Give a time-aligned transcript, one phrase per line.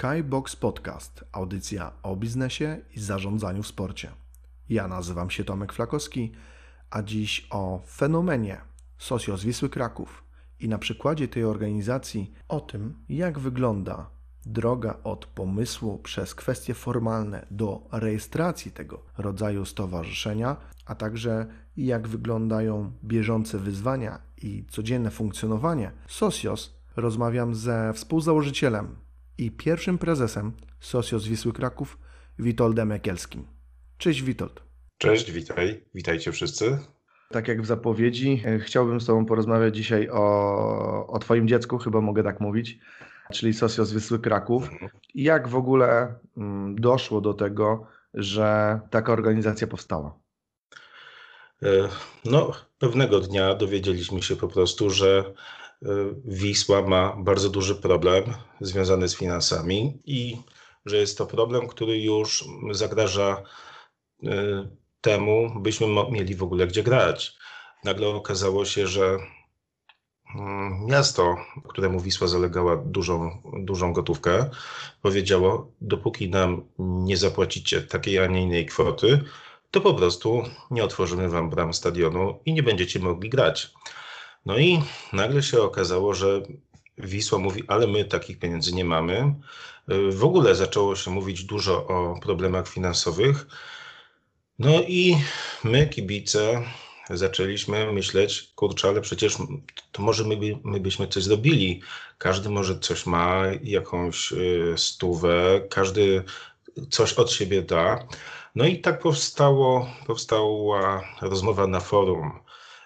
[0.00, 4.10] Skybox Podcast, audycja o biznesie i zarządzaniu w sporcie.
[4.68, 6.32] Ja nazywam się Tomek Flakowski,
[6.90, 8.60] a dziś o fenomenie
[8.98, 10.24] Socios Wisły Kraków
[10.60, 14.10] i na przykładzie tej organizacji o tym, jak wygląda
[14.46, 21.46] droga od pomysłu przez kwestie formalne do rejestracji tego rodzaju stowarzyszenia, a także
[21.76, 29.09] jak wyglądają bieżące wyzwania i codzienne funkcjonowanie Socios, rozmawiam ze współzałożycielem
[29.40, 31.98] i pierwszym prezesem Socios Wisły Kraków,
[32.38, 33.46] Witoldem Jakielskim.
[33.98, 34.62] Cześć Witold.
[34.98, 36.78] Cześć, witaj, witajcie wszyscy.
[37.30, 42.00] Tak jak w zapowiedzi, e, chciałbym z Tobą porozmawiać dzisiaj o, o Twoim dziecku, chyba
[42.00, 42.78] mogę tak mówić,
[43.32, 44.72] czyli Socios Wisły Kraków.
[44.72, 44.90] Mhm.
[45.14, 50.18] Jak w ogóle mm, doszło do tego, że taka organizacja powstała?
[51.62, 51.68] E,
[52.24, 55.24] no, pewnego dnia dowiedzieliśmy się po prostu, że
[56.24, 58.24] Wisła ma bardzo duży problem
[58.60, 60.36] związany z finansami i
[60.86, 63.42] że jest to problem, który już zagraża
[65.00, 67.36] temu, byśmy mieli w ogóle gdzie grać.
[67.84, 69.18] Nagle okazało się, że
[70.34, 71.36] mm, miasto,
[71.68, 74.50] któremu Wisła zalegała dużą, dużą gotówkę,
[75.02, 79.20] powiedziało: Dopóki nam nie zapłacicie takiej, a nie innej kwoty,
[79.70, 83.72] to po prostu nie otworzymy wam bram stadionu i nie będziecie mogli grać.
[84.46, 86.42] No i nagle się okazało, że
[86.98, 89.34] Wisła mówi, ale my takich pieniędzy nie mamy.
[90.10, 93.46] W ogóle zaczęło się mówić dużo o problemach finansowych.
[94.58, 95.16] No i
[95.64, 96.62] my, kibice,
[97.10, 99.36] zaczęliśmy myśleć, kurczę, ale przecież
[99.92, 101.82] to może my, my byśmy coś zrobili.
[102.18, 106.24] Każdy może coś ma, jakąś y, stówę, każdy
[106.90, 108.06] coś od siebie da.
[108.54, 112.40] No i tak powstało, powstała rozmowa na forum.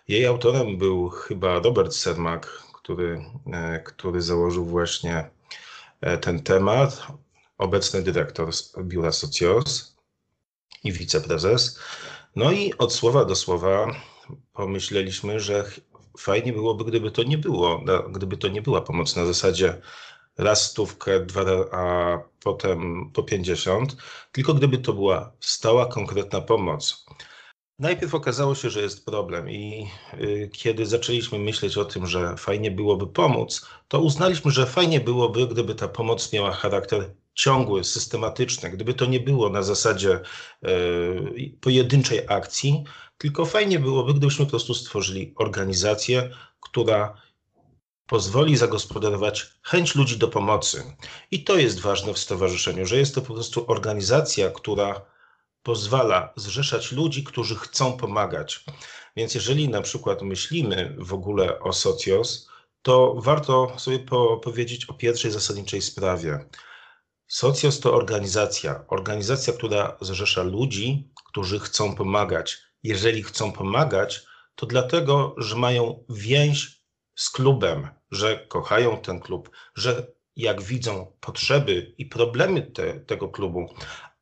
[0.09, 5.31] Jej autorem był chyba Robert Sermak, który, e, który założył właśnie
[6.01, 7.07] e, ten temat.
[7.59, 8.51] Obecny dyrektor
[8.83, 9.97] biura Socios
[10.85, 11.79] i wiceprezes.
[12.37, 13.95] No i od słowa do słowa
[14.53, 15.71] pomyśleliśmy, że
[16.19, 19.81] fajnie byłoby, gdyby to nie było, gdyby to nie była pomoc na zasadzie
[20.39, 21.43] raz stówkę, dwa,
[21.73, 23.97] a potem po pięćdziesiąt,
[24.33, 27.07] tylko gdyby to była stała, konkretna pomoc.
[27.79, 32.71] Najpierw okazało się, że jest problem, i y, kiedy zaczęliśmy myśleć o tym, że fajnie
[32.71, 38.95] byłoby pomóc, to uznaliśmy, że fajnie byłoby, gdyby ta pomoc miała charakter ciągły, systematyczny, gdyby
[38.95, 40.21] to nie było na zasadzie
[40.63, 40.69] e,
[41.61, 42.85] pojedynczej akcji,
[43.19, 46.31] tylko fajnie byłoby, gdybyśmy po prostu stworzyli organizację,
[46.61, 47.23] która
[48.07, 50.85] pozwoli zagospodarować chęć ludzi do pomocy.
[51.31, 55.14] I to jest ważne w stowarzyszeniu, że jest to po prostu organizacja, która
[55.65, 58.65] pozwala zrzeszać ludzi, którzy chcą pomagać.
[59.17, 62.49] Więc jeżeli na przykład myślimy w ogóle o Socios,
[62.83, 63.99] to warto sobie
[64.43, 66.49] powiedzieć o pierwszej zasadniczej sprawie.
[67.27, 72.59] Socios to organizacja, organizacja, która zrzesza ludzi, którzy chcą pomagać.
[72.83, 74.23] Jeżeli chcą pomagać,
[74.55, 81.95] to dlatego, że mają więź z klubem, że kochają ten klub, że jak widzą potrzeby
[81.99, 83.75] i problemy te, tego klubu,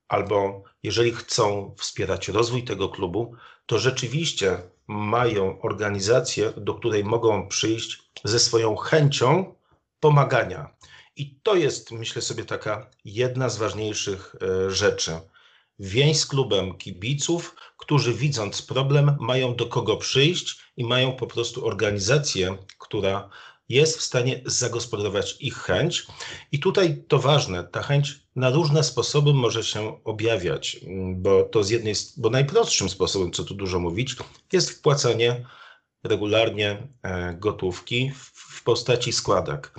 [0.08, 3.34] albo jeżeli chcą wspierać rozwój tego klubu,
[3.66, 9.54] to rzeczywiście mają organizację, do której mogą przyjść ze swoją chęcią
[10.00, 10.74] pomagania.
[11.16, 15.20] I to jest, myślę sobie, taka jedna z ważniejszych e, rzeczy.
[15.78, 21.66] Więź z klubem kibiców, którzy widząc problem, mają do kogo przyjść i mają po prostu
[21.66, 23.30] organizację, która
[23.72, 26.06] jest w stanie zagospodarować ich chęć.
[26.52, 30.80] I tutaj to ważne, ta chęć na różne sposoby może się objawiać,
[31.14, 34.16] bo to z jednej, bo najprostszym sposobem, co tu dużo mówić,
[34.52, 35.46] jest wpłacanie
[36.04, 38.12] regularnie e, gotówki
[38.54, 39.74] w postaci składek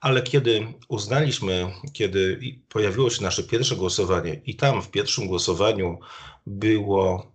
[0.00, 5.98] ale kiedy uznaliśmy, kiedy pojawiło się nasze pierwsze głosowanie i tam w pierwszym głosowaniu
[6.46, 7.32] było,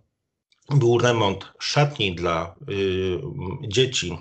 [0.70, 3.20] był remont szatni dla y,
[3.68, 4.18] dzieci,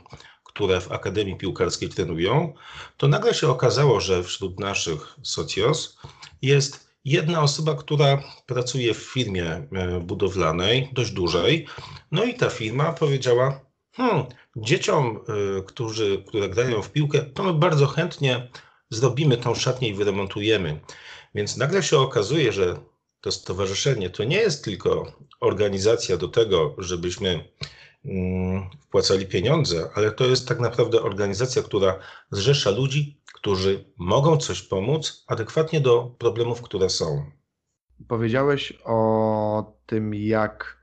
[0.54, 2.54] które w Akademii Piłkarskiej trenują,
[2.98, 5.98] to nagle się okazało, że wśród naszych socjos
[6.42, 9.68] jest jedna osoba, która pracuje w firmie
[9.98, 11.68] y, budowlanej, dość dużej,
[12.12, 14.26] no i ta firma powiedziała, Hmm,
[14.56, 15.20] dzieciom,
[15.60, 18.50] y, którzy, które grają w piłkę, to my bardzo chętnie
[18.90, 20.80] zrobimy tą szatnię i wyremontujemy.
[21.36, 22.80] Więc nagle się okazuje, że
[23.22, 27.50] to stowarzyszenie to nie jest tylko organizacja do tego, żebyśmy
[28.82, 32.00] wpłacali pieniądze, ale to jest tak naprawdę organizacja, która
[32.32, 37.26] zrzesza ludzi, którzy mogą coś pomóc adekwatnie do problemów, które są.
[38.08, 40.82] Powiedziałeś o tym, jak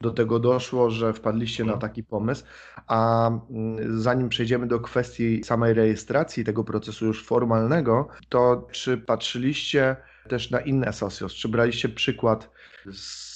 [0.00, 2.44] do tego doszło, że wpadliście na taki pomysł.
[2.86, 9.96] A mm, zanim przejdziemy do kwestii samej rejestracji tego procesu już formalnego, to czy patrzyliście
[10.28, 11.32] też na inne socios?
[11.32, 12.50] Czy braliście przykład
[12.92, 13.29] z,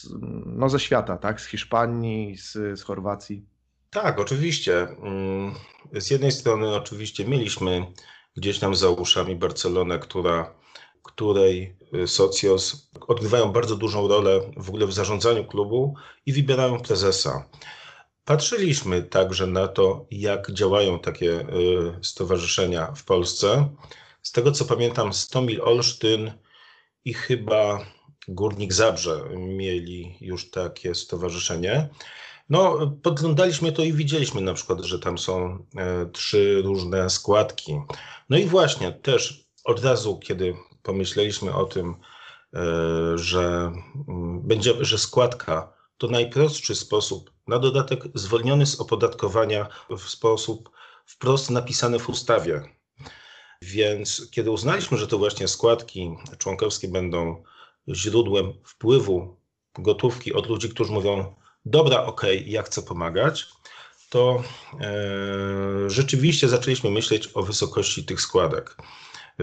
[0.46, 1.40] no, ze świata, tak?
[1.40, 3.46] Z Hiszpanii, z, z Chorwacji?
[3.90, 4.80] Tak, oczywiście.
[4.80, 5.54] Mm,
[5.92, 7.86] z jednej strony oczywiście mieliśmy
[8.36, 10.54] gdzieś tam za uszami Barcelonę, która,
[11.02, 15.94] której y, Socios odgrywają bardzo dużą rolę w ogóle w zarządzaniu klubu
[16.26, 17.48] i wybierają prezesa.
[18.24, 21.44] Patrzyliśmy także na to, jak działają takie y,
[22.02, 23.68] stowarzyszenia w Polsce.
[24.22, 26.32] Z tego co pamiętam, Stomil Olsztyn
[27.04, 27.86] i chyba
[28.28, 31.88] Górnik Zabrze mieli już takie stowarzyszenie.
[32.48, 37.80] No, podglądaliśmy to i widzieliśmy na przykład, że tam są e, trzy różne składki.
[38.30, 41.94] No i właśnie też od razu, kiedy pomyśleliśmy o tym,
[42.54, 42.58] e,
[43.18, 43.72] że
[44.08, 49.68] mm, będzie, że składka to najprostszy sposób, na dodatek zwolniony z opodatkowania
[49.98, 50.70] w sposób
[51.06, 52.62] wprost napisany w ustawie.
[53.62, 57.42] Więc kiedy uznaliśmy, że to właśnie składki członkowskie będą
[57.88, 59.36] źródłem wpływu
[59.78, 61.34] gotówki od ludzi, którzy mówią,
[61.64, 63.46] dobra, okej, ja chcę pomagać,
[64.10, 64.42] to
[64.80, 68.76] e, rzeczywiście zaczęliśmy myśleć o wysokości tych składek.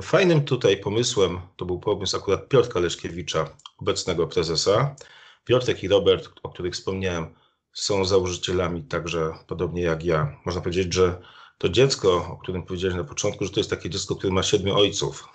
[0.01, 4.95] Fajnym tutaj pomysłem, to był pomysł akurat Piotrka Leszkiewicza, obecnego prezesa.
[5.43, 7.35] Piotrek i Robert, o których wspomniałem,
[7.73, 10.38] są założycielami także podobnie jak ja.
[10.45, 11.21] Można powiedzieć, że
[11.57, 14.75] to dziecko, o którym powiedziałeś na początku, że to jest takie dziecko, które ma siedmiu
[14.75, 15.27] ojców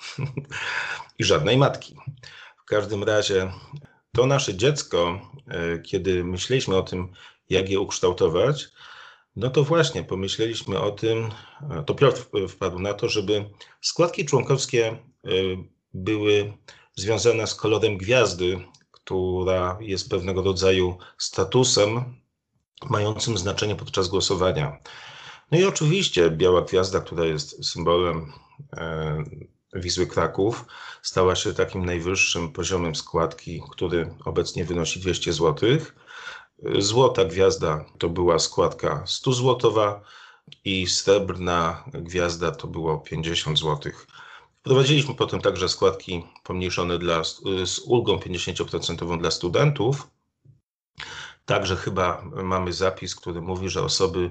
[1.18, 1.96] i żadnej matki.
[2.66, 3.52] Każdym razie
[4.12, 7.12] to nasze dziecko, e, kiedy myśleliśmy o tym,
[7.48, 8.68] jak je ukształtować,
[9.36, 11.30] no to właśnie pomyśleliśmy o tym,
[11.70, 14.98] e, to Piotr wpadł na to, żeby składki członkowskie e,
[15.94, 16.52] były
[16.94, 18.60] związane z kolorem gwiazdy,
[18.90, 22.14] która jest pewnego rodzaju statusem
[22.90, 24.78] mającym znaczenie podczas głosowania.
[25.50, 28.32] No i oczywiście biała gwiazda, która jest symbolem
[29.76, 30.64] Wisły Kraków
[31.02, 35.68] stała się takim najwyższym poziomem składki, który obecnie wynosi 200 zł.
[36.78, 40.00] Złota gwiazda to była składka 100 złotowa
[40.64, 43.92] i srebrna gwiazda to było 50 zł.
[44.60, 47.24] Wprowadziliśmy potem także składki pomniejszone dla,
[47.64, 50.10] z ulgą 50% dla studentów.
[51.44, 54.30] Także chyba mamy zapis, który mówi, że osoby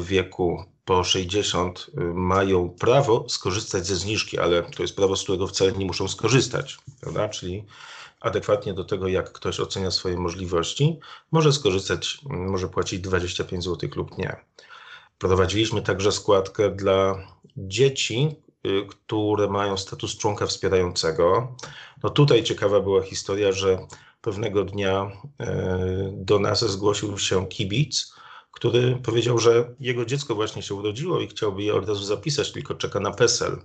[0.00, 5.46] wieku po 60 y, mają prawo skorzystać ze zniżki, ale to jest prawo, z którego
[5.46, 7.28] wcale nie muszą skorzystać, prawda?
[7.28, 7.64] Czyli
[8.20, 10.98] adekwatnie do tego, jak ktoś ocenia swoje możliwości,
[11.32, 14.36] może skorzystać, może płacić 25 zł lub nie.
[15.18, 17.26] Prowadziliśmy także składkę dla
[17.56, 21.56] dzieci, y, które mają status członka wspierającego.
[22.02, 23.78] No tutaj ciekawa była historia, że
[24.20, 25.46] pewnego dnia y,
[26.12, 28.14] do nas zgłosił się kibic,
[28.52, 32.74] który powiedział, że jego dziecko właśnie się urodziło i chciałby je od razu zapisać, tylko
[32.74, 33.56] czeka na PESEL.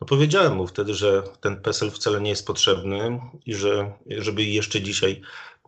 [0.00, 4.82] No powiedziałem mu wtedy, że ten PESEL wcale nie jest potrzebny i że żeby jeszcze
[4.82, 5.20] dzisiaj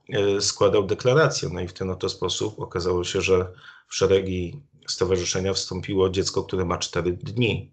[0.09, 1.49] e, składał deklarację.
[1.53, 3.53] No i w ten oto sposób okazało się, że
[3.89, 7.71] w szeregi stowarzyszenia wstąpiło dziecko, które ma 4 dni.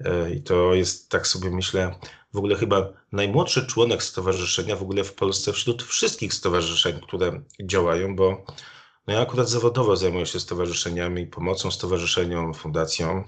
[0.00, 1.94] E, I to jest, tak sobie myślę,
[2.32, 8.16] w ogóle chyba najmłodszy członek stowarzyszenia w ogóle w Polsce wśród wszystkich stowarzyszeń, które działają,
[8.16, 8.44] bo
[9.06, 13.24] no ja akurat zawodowo zajmuję się stowarzyszeniami, pomocą stowarzyszeniom, fundacjom.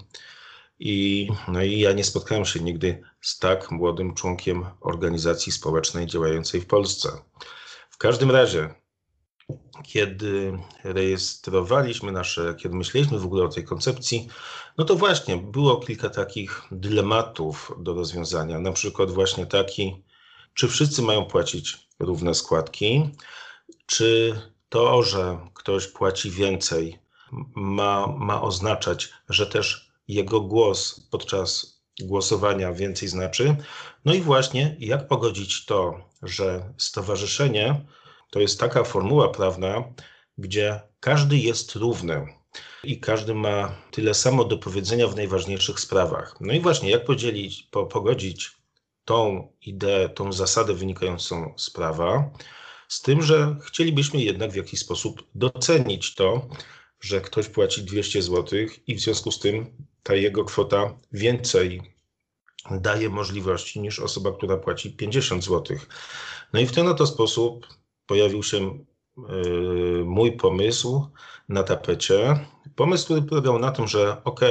[0.79, 6.61] I, no i ja nie spotkałem się nigdy z tak młodym członkiem organizacji społecznej działającej
[6.61, 7.09] w Polsce.
[7.89, 8.73] W każdym razie,
[9.83, 14.27] kiedy rejestrowaliśmy nasze, kiedy myśleliśmy w ogóle o tej koncepcji,
[14.77, 18.59] no to właśnie było kilka takich dylematów do rozwiązania.
[18.59, 20.03] Na przykład właśnie taki,
[20.53, 23.09] czy wszyscy mają płacić równe składki,
[23.85, 24.35] czy
[24.75, 26.99] to, że ktoś płaci więcej,
[27.55, 33.55] ma, ma oznaczać, że też jego głos podczas głosowania więcej znaczy.
[34.05, 37.85] No i właśnie, jak pogodzić to, że stowarzyszenie
[38.29, 39.83] to jest taka formuła prawna,
[40.37, 42.27] gdzie każdy jest równy
[42.83, 46.37] i każdy ma tyle samo do powiedzenia w najważniejszych sprawach.
[46.41, 48.51] No i właśnie, jak podzielić, po, pogodzić
[49.05, 52.31] tą ideę, tą zasadę wynikającą z prawa
[52.87, 56.47] z tym, że chcielibyśmy jednak w jakiś sposób docenić to,
[56.99, 59.65] że ktoś płaci 200 zł i w związku z tym
[60.03, 61.95] ta jego kwota więcej
[62.71, 65.77] daje możliwości niż osoba, która płaci 50 zł.
[66.53, 67.67] No i w ten oto sposób
[68.05, 68.79] pojawił się
[69.17, 71.07] yy, mój pomysł
[71.49, 72.39] na tapecie.
[72.75, 74.41] Pomysł, który polegał na tym, że ok,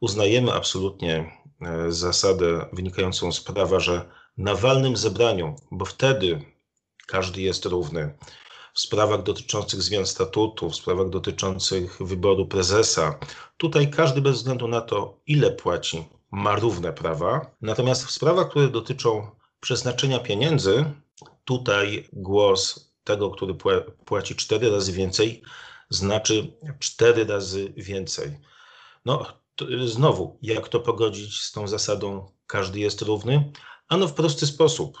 [0.00, 6.42] uznajemy absolutnie yy, zasadę wynikającą z prawa, że na walnym zebraniu, bo wtedy
[7.08, 8.14] każdy jest równy.
[8.74, 13.18] w sprawach dotyczących zmian statutu, w sprawach dotyczących wyboru prezesa.
[13.56, 17.50] Tutaj każdy bez względu na to, ile płaci, ma równe prawa.
[17.60, 20.84] Natomiast w sprawach, które dotyczą przeznaczenia pieniędzy,
[21.44, 23.54] tutaj głos tego, który
[24.04, 25.42] płaci cztery razy więcej,
[25.90, 28.38] znaczy cztery razy więcej.
[29.04, 29.26] No,
[29.86, 33.52] znowu, jak to pogodzić z tą zasadą każdy jest równy?
[33.88, 34.98] Ano w prosty sposób.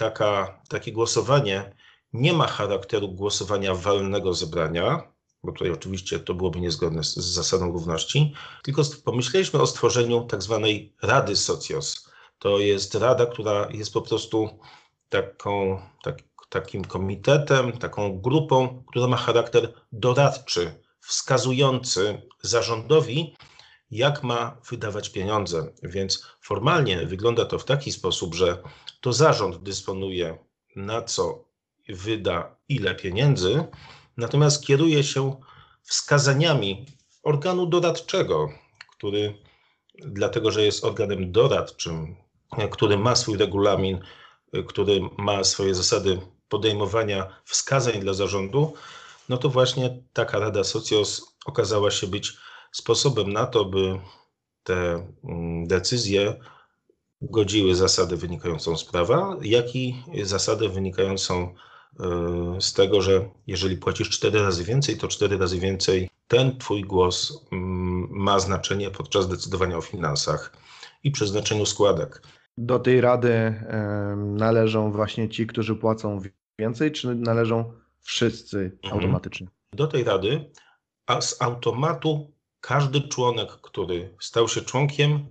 [0.00, 1.72] Taka, takie głosowanie
[2.12, 7.72] nie ma charakteru głosowania walnego zebrania, bo tutaj oczywiście to byłoby niezgodne z, z zasadą
[7.72, 12.10] równości, tylko pomyśleliśmy o stworzeniu tak zwanej Rady Socios.
[12.38, 14.48] To jest rada, która jest po prostu
[15.08, 23.36] taką, tak, takim komitetem, taką grupą, która ma charakter doradczy, wskazujący zarządowi,
[23.90, 25.72] jak ma wydawać pieniądze.
[25.82, 28.62] Więc formalnie wygląda to w taki sposób, że
[29.00, 30.38] to zarząd dysponuje
[30.76, 31.44] na co
[31.88, 33.64] wyda ile pieniędzy,
[34.16, 35.40] natomiast kieruje się
[35.82, 36.86] wskazaniami
[37.22, 38.48] organu doradczego,
[38.96, 39.34] który,
[39.98, 42.16] dlatego że jest organem doradczym,
[42.70, 44.00] który ma swój regulamin,
[44.68, 48.74] który ma swoje zasady podejmowania wskazań dla zarządu,
[49.28, 52.32] no to właśnie taka Rada Socios okazała się być
[52.72, 54.00] sposobem na to, by
[54.62, 56.40] te mm, decyzje
[57.22, 61.54] godziły zasadę wynikającą z prawa, jak i zasadę wynikającą
[62.00, 66.82] e, z tego, że jeżeli płacisz cztery razy więcej, to cztery razy więcej ten twój
[66.82, 70.52] głos mm, ma znaczenie podczas decydowania o finansach
[71.04, 72.22] i przeznaczeniu składek.
[72.58, 73.54] Do tej rady
[74.16, 76.20] należą właśnie ci, którzy płacą
[76.58, 78.94] więcej, czy należą wszyscy mhm.
[78.94, 79.46] automatycznie?
[79.72, 80.50] Do tej rady,
[81.06, 85.26] a z automatu każdy członek, który stał się członkiem,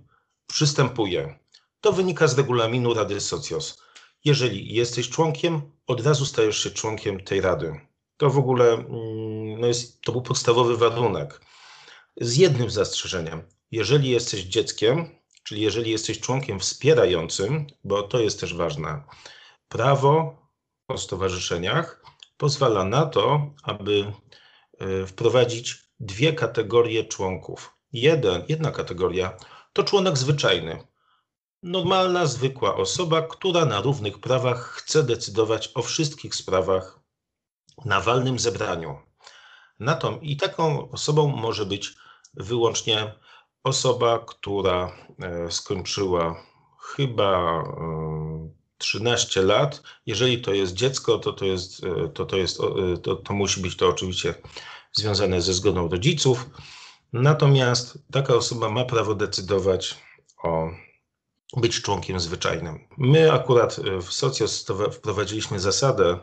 [0.46, 1.38] przystępuje.
[1.80, 3.82] To wynika z regulaminu Rady Socios.
[4.24, 7.80] Jeżeli jesteś członkiem, od razu stajesz się członkiem tej rady.
[8.16, 11.40] To w ogóle mm, no jest, to był podstawowy warunek.
[12.16, 13.42] Z jednym zastrzeżeniem.
[13.70, 15.08] Jeżeli jesteś dzieckiem,
[15.42, 19.02] czyli jeżeli jesteś członkiem wspierającym, bo to jest też ważne,
[19.68, 20.36] prawo
[20.88, 22.02] o stowarzyszeniach
[22.36, 24.12] pozwala na to, aby
[24.78, 27.74] e, wprowadzić dwie kategorie członków.
[27.92, 29.36] Jeden, jedna kategoria
[29.72, 30.89] to członek zwyczajny.
[31.62, 37.00] Normalna, zwykła osoba, która na równych prawach chce decydować o wszystkich sprawach
[37.84, 38.98] na walnym zebraniu.
[39.80, 41.94] Na to, I taką osobą może być
[42.34, 43.14] wyłącznie
[43.64, 46.42] osoba, która e, skończyła
[46.80, 47.64] chyba
[48.78, 49.82] 13 e, lat.
[50.06, 52.58] Jeżeli to jest dziecko, to to, jest, e, to, to, jest,
[53.02, 54.34] to, to musi być to oczywiście
[54.92, 56.50] związane ze zgodą rodziców.
[57.12, 59.96] Natomiast taka osoba ma prawo decydować
[60.42, 60.70] o
[61.56, 62.88] być członkiem zwyczajnym.
[62.98, 66.18] My akurat w Socjos wprowadziliśmy zasadę,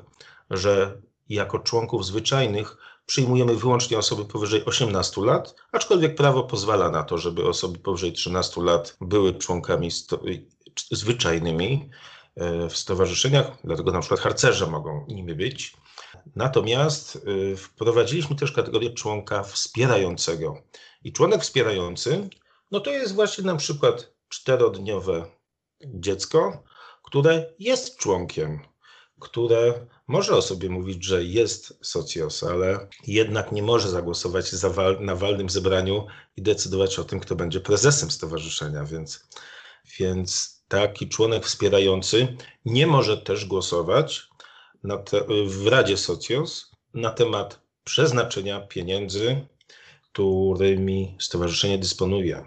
[0.50, 7.18] że jako członków zwyczajnych przyjmujemy wyłącznie osoby powyżej 18 lat, aczkolwiek prawo pozwala na to,
[7.18, 9.90] żeby osoby powyżej 13 lat były członkami
[10.92, 11.90] zwyczajnymi
[12.36, 15.74] e, w stowarzyszeniach, dlatego na przykład harcerze mogą nimi być.
[16.36, 20.62] Natomiast wprowadziliśmy też kategorię członka wspierającego.
[21.04, 22.30] I członek wspierający,
[22.72, 25.26] no to jest właśnie na przykład czterodniowe
[25.86, 26.64] dziecko,
[27.04, 28.60] które jest członkiem,
[29.20, 35.16] które może o sobie mówić, że jest socjos, ale jednak nie może zagłosować wal, na
[35.16, 36.08] walnym zebraniu
[36.38, 38.84] i decydować o tym, kto będzie prezesem stowarzyszenia.
[38.84, 39.28] Więc,
[40.00, 44.28] więc taki członek wspierający nie może też głosować
[45.06, 49.48] te, w Radzie Socjos na temat przeznaczenia pieniędzy,
[50.12, 52.46] którymi stowarzyszenie dysponuje.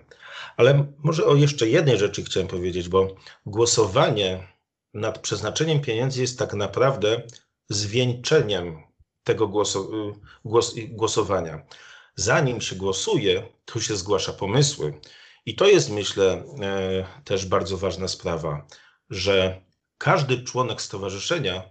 [0.57, 3.09] Ale może o jeszcze jednej rzeczy chciałem powiedzieć, bo
[3.47, 4.49] głosowanie
[4.95, 7.23] nad przeznaczeniem pieniędzy jest tak naprawdę
[7.69, 8.83] zwieńczeniem
[9.25, 9.91] tego głosu,
[10.45, 11.67] głos, głosowania.
[12.15, 15.01] Zanim się głosuje, to się zgłasza pomysły.
[15.47, 18.67] I to jest, myślę, e, też bardzo ważna sprawa,
[19.11, 19.63] że
[19.99, 21.63] każdy członek stowarzyszenia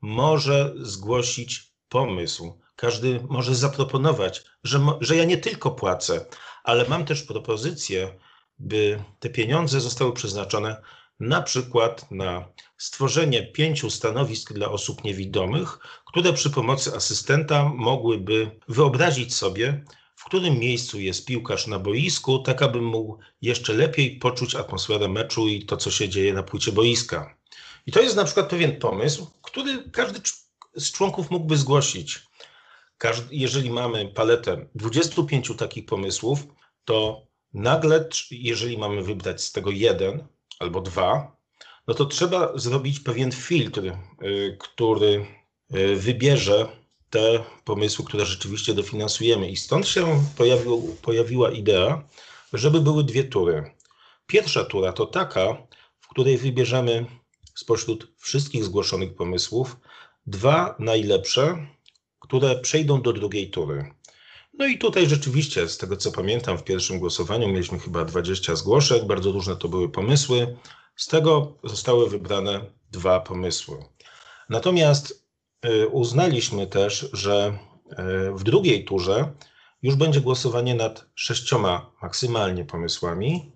[0.00, 6.26] może zgłosić pomysł, każdy może zaproponować, że, że ja nie tylko płacę,
[6.64, 8.18] ale mam też propozycję,
[8.58, 10.82] by te pieniądze zostały przeznaczone
[11.20, 19.34] na przykład na stworzenie pięciu stanowisk dla osób niewidomych, które przy pomocy asystenta mogłyby wyobrazić
[19.34, 19.84] sobie,
[20.16, 25.48] w którym miejscu jest piłkarz na boisku, tak aby mógł jeszcze lepiej poczuć atmosferę meczu
[25.48, 27.36] i to, co się dzieje na płycie boiska.
[27.86, 30.20] I to jest na przykład pewien pomysł, który każdy
[30.76, 32.22] z członków mógłby zgłosić.
[33.30, 36.46] Jeżeli mamy paletę 25 takich pomysłów,
[36.84, 40.26] to nagle, jeżeli mamy wybrać z tego jeden
[40.58, 41.36] albo dwa,
[41.86, 43.80] no to trzeba zrobić pewien filtr,
[44.22, 45.26] y, który
[45.74, 46.68] y, wybierze
[47.10, 49.50] te pomysły, które rzeczywiście dofinansujemy.
[49.50, 52.08] I stąd się pojawił, pojawiła idea,
[52.52, 53.74] żeby były dwie tury.
[54.26, 55.66] Pierwsza tura to taka,
[56.00, 57.06] w której wybierzemy
[57.54, 59.76] spośród wszystkich zgłoszonych pomysłów
[60.26, 61.66] dwa najlepsze,
[62.24, 63.94] które przejdą do drugiej tury.
[64.58, 69.06] No i tutaj rzeczywiście, z tego co pamiętam, w pierwszym głosowaniu mieliśmy chyba 20 zgłoszeń,
[69.06, 70.56] bardzo różne to były pomysły.
[70.96, 73.76] Z tego zostały wybrane dwa pomysły.
[74.48, 75.26] Natomiast
[75.66, 77.58] y, uznaliśmy też, że
[77.92, 77.94] y,
[78.34, 79.32] w drugiej turze
[79.82, 83.52] już będzie głosowanie nad sześcioma maksymalnie pomysłami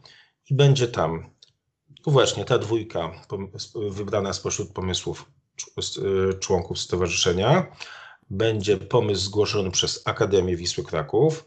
[0.50, 1.30] i będzie tam
[2.06, 3.10] właśnie ta dwójka
[3.90, 5.30] wybrana spośród pomysłów
[5.78, 7.66] y, członków stowarzyszenia
[8.30, 11.44] będzie pomysł zgłoszony przez Akademię Wisły Kraków.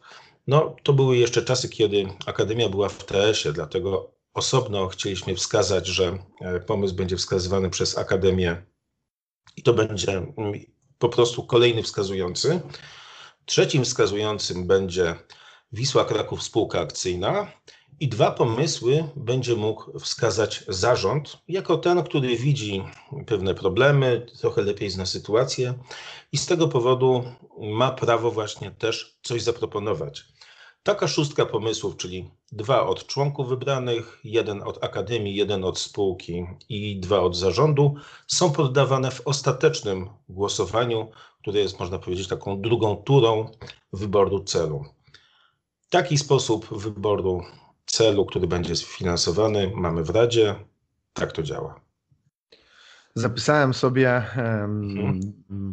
[0.48, 6.18] No, to były jeszcze czasy, kiedy Akademia była w TS-ie, dlatego osobno chcieliśmy wskazać, że
[6.42, 8.66] e, pomysł będzie wskazywany przez Akademię
[9.58, 10.54] i to będzie mm,
[10.98, 12.62] po prostu kolejny wskazujący.
[13.46, 15.16] Trzecim wskazującym będzie
[15.72, 17.52] Wisła Kraków Spółka Akcyjna
[18.01, 22.84] i dwa pomysły będzie mógł wskazać zarząd, jako ten, który widzi
[23.27, 25.74] pewne problemy, trochę lepiej zna sytuację
[26.31, 27.24] i z tego powodu
[27.60, 30.25] ma prawo właśnie też coś zaproponować.
[30.84, 37.00] Taka szóstka pomysłów, czyli dwa od członków wybranych, jeden od akademii, jeden od spółki i
[37.00, 37.96] dwa od zarządu,
[38.27, 43.51] są poddawane w ostatecznym głosowaniu, które jest, można powiedzieć, taką drugą turą
[43.93, 44.86] wyboru celu.
[45.89, 47.41] Taki sposób wyboru
[47.91, 50.55] celu, który będzie sfinansowany, mamy w Radzie.
[51.13, 51.79] Tak to działa.
[53.15, 55.19] Zapisałem sobie hmm.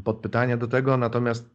[0.05, 1.51] podpytania do tego, natomiast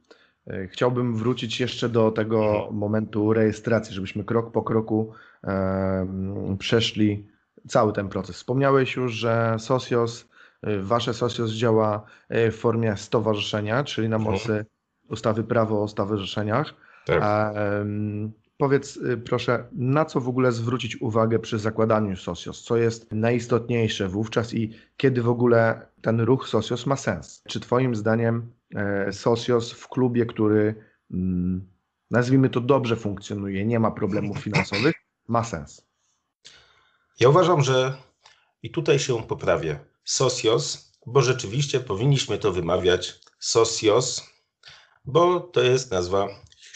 [0.47, 2.75] e, chciałbym wrócić jeszcze do tego hmm.
[2.75, 5.13] momentu rejestracji, żebyśmy krok po kroku
[6.59, 7.27] przeszli
[7.67, 8.35] cały ten proces.
[8.35, 10.29] Wspomniałeś już, że Socios,
[10.61, 14.33] e, wasze Socios działa e, w formie stowarzyszenia, czyli na mhm.
[14.33, 14.65] mocy
[15.09, 16.73] ustawy prawo o stowarzyszeniach.
[17.05, 17.23] Tak.
[18.63, 22.63] Powiedz y, proszę, na co w ogóle zwrócić uwagę przy zakładaniu Socios?
[22.63, 27.43] Co jest najistotniejsze wówczas i kiedy w ogóle ten ruch Socios ma sens?
[27.47, 30.75] Czy Twoim zdaniem e, Socios w klubie, który
[31.11, 31.67] mm,
[32.11, 34.95] nazwijmy to dobrze funkcjonuje, nie ma problemów finansowych,
[35.27, 35.85] ma sens?
[37.19, 37.97] Ja uważam, że
[38.61, 39.79] i tutaj się poprawię.
[40.03, 44.33] Socios, bo rzeczywiście powinniśmy to wymawiać Socios,
[45.05, 46.27] bo to jest nazwa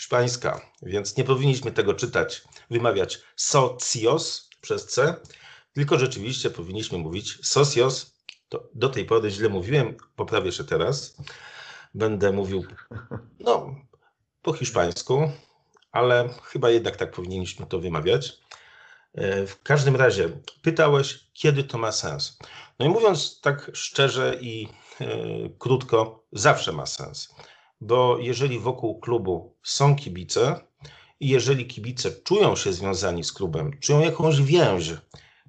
[0.08, 5.16] hiszpańska, więc nie powinniśmy tego czytać, wymawiać socios przez C,
[5.74, 8.18] tylko rzeczywiście powinniśmy mówić socios.
[8.50, 11.18] To do tej pory źle mówiłem, poprawię się teraz.
[11.94, 12.66] Będę mówił
[13.40, 13.76] no,
[14.42, 15.32] po hiszpańsku,
[15.92, 18.40] ale chyba jednak tak powinniśmy to wymawiać.
[19.14, 20.30] E, w każdym razie
[20.62, 22.38] pytałeś, kiedy to ma sens.
[22.80, 24.68] No i mówiąc tak szczerze i
[25.02, 25.08] e,
[25.60, 27.36] krótko, zawsze ma sens
[27.82, 30.60] bo jeżeli wokół klubu są kibice
[31.20, 34.94] i jeżeli kibice czują się związani z klubem, czują jakąś więź,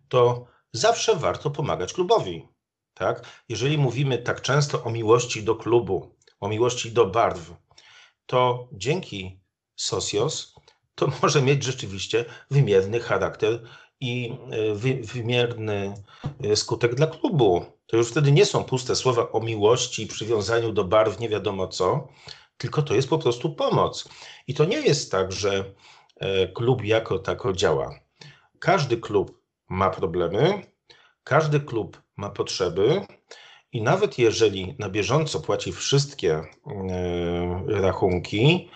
[0.08, 2.48] to zawsze warto pomagać klubowi.
[2.94, 3.44] Tak?
[3.48, 7.54] Jeżeli mówimy tak często o miłości do klubu, o miłości do barw,
[8.26, 9.40] to dzięki
[9.76, 10.54] Socios
[10.98, 13.62] to może mieć rzeczywiście wymierny charakter
[14.00, 15.94] i e, wy, wymierny
[16.44, 17.77] e, skutek dla klubu.
[17.88, 22.08] To już wtedy nie są puste słowa o miłości, przywiązaniu do barw, nie wiadomo co,
[22.56, 24.08] tylko to jest po prostu pomoc.
[24.46, 25.74] I to nie jest tak, że
[26.16, 28.00] e, klub jako tako działa.
[28.58, 30.62] Każdy klub ma problemy,
[31.24, 33.06] każdy klub ma potrzeby.
[33.72, 36.42] I nawet jeżeli na bieżąco płaci wszystkie
[37.66, 38.70] rachunki,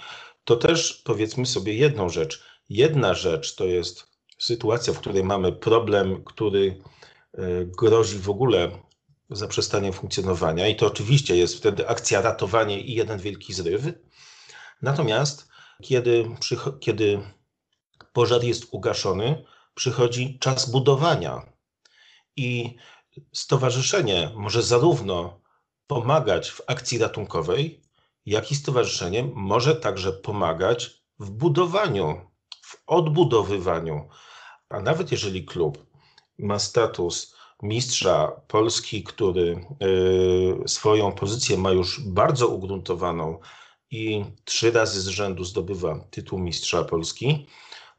[0.44, 2.44] to też powiedzmy sobie jedną rzecz.
[2.68, 4.07] Jedna rzecz to jest
[4.38, 6.79] sytuacja, w której mamy problem, który
[7.35, 8.70] e, grozi w ogóle
[9.37, 13.83] zaprzestaniem funkcjonowania, i to oczywiście jest wtedy akcja ratowanie i jeden wielki zryw.
[14.83, 15.49] Natomiast
[15.83, 16.37] kiedy,
[16.81, 17.21] kiedy
[18.12, 21.53] pożar jest ugaszony, przychodzi czas budowania.
[22.37, 22.77] I
[23.33, 25.40] stowarzyszenie może zarówno
[25.87, 27.83] pomagać w akcji ratunkowej,
[28.27, 32.31] jak i stowarzyszenie może także pomagać w budowaniu,
[32.62, 34.09] w odbudowywaniu
[34.73, 35.87] a nawet jeżeli klub
[36.38, 39.66] ma status mistrza Polski, który
[40.64, 43.38] y, swoją pozycję ma już bardzo ugruntowaną
[43.90, 47.46] i trzy razy z rzędu zdobywa tytuł mistrza Polski,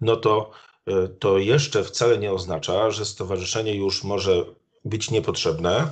[0.01, 0.51] no to
[0.89, 4.45] y, to jeszcze wcale nie oznacza, że stowarzyszenie już może
[4.85, 5.91] być niepotrzebne,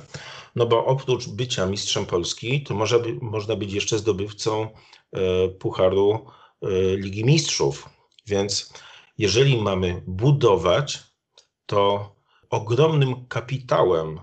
[0.56, 4.68] no bo oprócz bycia mistrzem Polski, to może można być jeszcze zdobywcą
[5.16, 6.26] y, Pucharu
[6.96, 7.88] Ligi Mistrzów.
[8.26, 8.72] Więc
[9.18, 10.98] jeżeli mamy budować,
[11.66, 12.12] to
[12.52, 14.20] ogromnym kapitałem,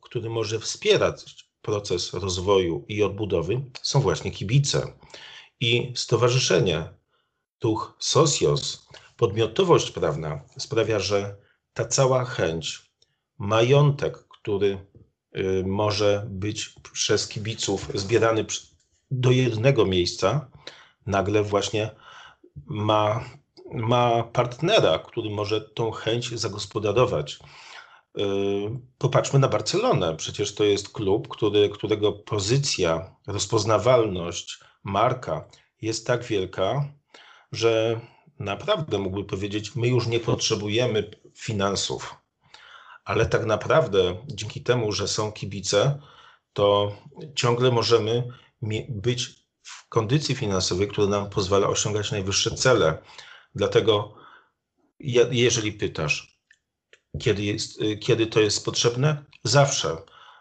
[0.00, 4.92] który może wspierać proces rozwoju i odbudowy są właśnie kibice.
[5.60, 6.88] I stowarzyszenie,
[7.60, 11.36] duch Socios, podmiotowość prawna sprawia, że
[11.72, 12.92] ta cała chęć,
[13.38, 14.86] majątek, który
[15.36, 18.44] y, może być przez kibiców zbierany
[19.10, 20.50] do jednego miejsca,
[21.06, 21.90] nagle właśnie
[22.66, 23.24] ma,
[23.72, 27.38] ma partnera, który może tą chęć zagospodarować.
[28.18, 28.22] Y,
[28.98, 30.16] popatrzmy na Barcelonę.
[30.16, 35.48] Przecież to jest klub, który, którego pozycja, rozpoznawalność, marka
[35.82, 36.92] jest tak wielka,
[37.52, 38.00] że
[38.38, 42.14] naprawdę mógłby powiedzieć: My już nie potrzebujemy finansów.
[43.04, 46.00] Ale tak naprawdę dzięki temu, że są kibice,
[46.52, 46.92] to
[47.34, 48.28] ciągle możemy
[48.88, 52.98] być w kondycji finansowej, która nam pozwala osiągać najwyższe cele.
[53.54, 54.14] Dlatego,
[55.30, 56.40] jeżeli pytasz,
[57.20, 59.24] kiedy, jest, kiedy to jest potrzebne?
[59.44, 59.96] Zawsze,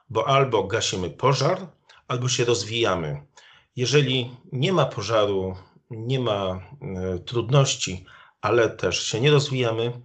[0.09, 1.67] bo albo gasimy pożar,
[2.07, 3.25] albo się rozwijamy.
[3.75, 5.55] Jeżeli nie ma pożaru,
[5.89, 8.05] nie ma e, trudności,
[8.41, 10.01] ale też się nie rozwijamy,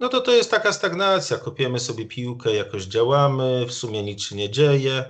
[0.00, 1.38] no to to jest taka stagnacja.
[1.38, 5.04] Kopiemy sobie piłkę, jakoś działamy, w sumie nic się nie dzieje,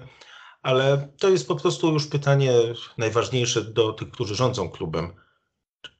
[0.62, 2.52] ale to jest po prostu już pytanie
[2.98, 5.14] najważniejsze do tych, którzy rządzą klubem.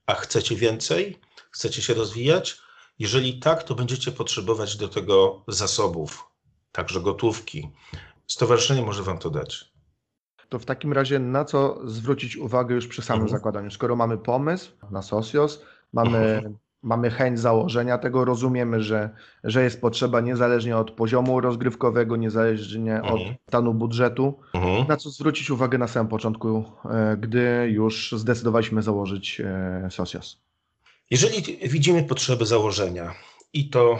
[0.06, 1.20] A chcecie więcej?
[1.54, 2.58] Chcecie się rozwijać?
[2.98, 6.30] Jeżeli tak, to będziecie potrzebować do tego zasobów,
[6.72, 7.70] także gotówki.
[8.26, 9.72] Stowarzyszenie może Wam to dać.
[10.48, 13.38] To w takim razie na co zwrócić uwagę już przy samym mhm.
[13.38, 13.70] zakładaniu?
[13.70, 15.62] Skoro mamy pomysł na Socios,
[15.92, 19.10] mamy mhm mamy chęć założenia tego, rozumiemy, że,
[19.44, 23.14] że jest potrzeba niezależnie od poziomu rozgrywkowego, niezależnie mhm.
[23.14, 24.38] od stanu budżetu.
[24.54, 24.88] Mhm.
[24.88, 30.44] Na co zwrócić uwagę na samym początku, e, gdy już zdecydowaliśmy założyć e, Socios?
[31.10, 33.14] Jeżeli widzimy potrzeby założenia
[33.52, 33.98] i to,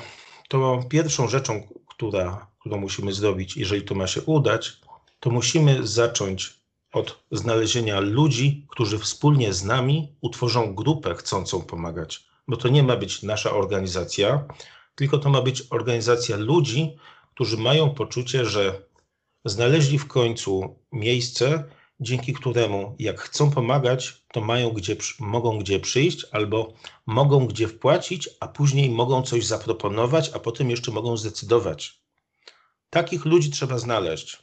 [0.49, 4.73] to pierwszą rzeczą, która, którą musimy zrobić, jeżeli to ma się udać,
[5.21, 6.55] to musimy zacząć
[6.93, 12.25] od znalezienia ludzi, którzy wspólnie z nami utworzą grupę chcącą pomagać.
[12.49, 14.45] Bo to nie ma być nasza organizacja,
[14.95, 16.97] tylko to ma być organizacja ludzi,
[17.35, 18.83] którzy mają poczucie, że
[19.45, 21.65] znaleźli w końcu miejsce,
[22.01, 26.73] dzięki któremu jak chcą pomagać, to mają gdzie, mogą gdzie przyjść albo
[27.07, 32.01] mogą gdzie wpłacić, a później mogą coś zaproponować, a potem jeszcze mogą zdecydować.
[32.91, 34.39] Takich ludzi trzeba znaleźć.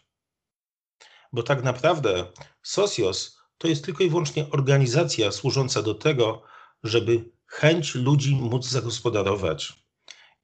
[1.34, 2.26] Bo tak naprawdę
[2.62, 6.42] Socios to jest tylko i wyłącznie organizacja służąca do tego,
[6.84, 9.74] żeby chęć ludzi móc zagospodarować.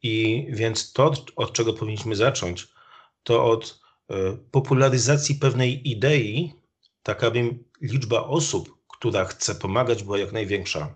[0.01, 2.67] I więc to, od czego powinniśmy zacząć,
[3.23, 6.53] to od e, popularyzacji pewnej idei,
[7.07, 10.95] tak aby liczba osób, która chce pomagać, była jak największa.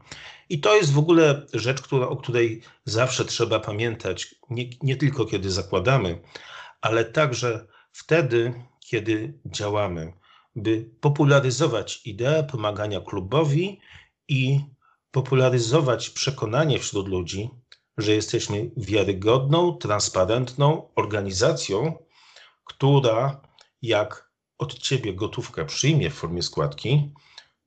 [0.50, 5.26] I to jest w ogóle rzecz, która, o której zawsze trzeba pamiętać, nie, nie tylko
[5.26, 6.22] kiedy zakładamy,
[6.82, 10.14] ale także wtedy, kiedy działamy,
[10.56, 13.80] by popularyzować ideę pomagania klubowi
[14.28, 14.60] i
[15.12, 17.50] popularyzować przekonanie wśród ludzi,
[17.98, 21.98] że jesteśmy wiarygodną, transparentną organizacją,
[22.66, 23.42] która
[23.82, 24.31] jak
[24.62, 27.12] od ciebie gotówkę przyjmie w formie składki,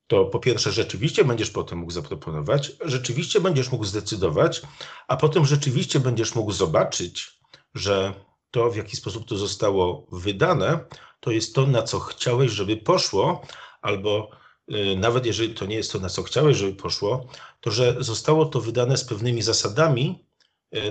[0.06, 4.62] to po pierwsze rzeczywiście będziesz potem mógł zaproponować, rzeczywiście będziesz mógł zdecydować,
[5.08, 7.38] a potem rzeczywiście będziesz mógł zobaczyć,
[7.74, 8.14] że
[8.50, 10.84] to, w jaki sposób to zostało wydane,
[11.20, 13.42] to jest to, na co chciałeś, żeby poszło,
[13.82, 14.30] albo
[14.72, 17.26] Y, nawet jeżeli to nie jest to, na co chciałeś, żeby poszło,
[17.60, 20.23] to że zostało to wydane z pewnymi zasadami,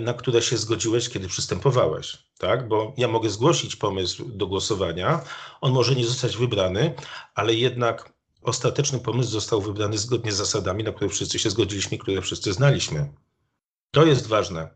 [0.01, 2.17] na które się zgodziłeś, kiedy przystępowałeś.
[2.37, 2.67] Tak?
[2.67, 5.21] Bo ja mogę zgłosić pomysł do głosowania,
[5.61, 6.93] on może nie zostać wybrany,
[7.35, 12.21] ale jednak ostateczny pomysł został wybrany zgodnie z zasadami, na które wszyscy się zgodziliśmy, które
[12.21, 13.09] wszyscy znaliśmy.
[13.91, 14.69] To jest ważne.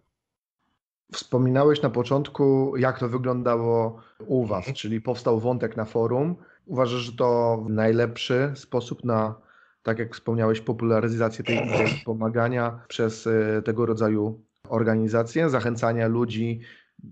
[1.14, 6.36] Wspominałeś na początku, jak to wyglądało u Was, czyli powstał wątek na forum
[6.68, 9.36] Uważasz, że to najlepszy sposób na,
[9.84, 16.60] tak jak wspomniałeś, popularyzację tej idei pomagania przez e, tego rodzaju organizacje, zachęcania ludzi,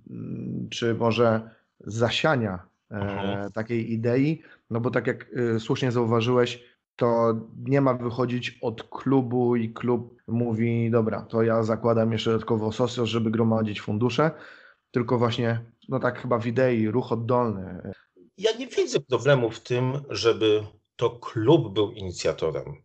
[0.09, 2.59] mm, czy może zasiania
[2.91, 6.63] e, takiej idei, no bo tak jak e, słusznie zauważyłeś,
[6.95, 12.71] to nie ma wychodzić od klubu i klub mówi, dobra, to ja zakładam jeszcze dodatkowo
[12.71, 14.31] socjal, żeby gromadzić fundusze,
[14.91, 17.93] tylko właśnie, no tak chyba w idei, ruch oddolny,
[18.37, 20.63] ja nie widzę problemu w tym, żeby
[20.95, 22.84] to klub był inicjatorem.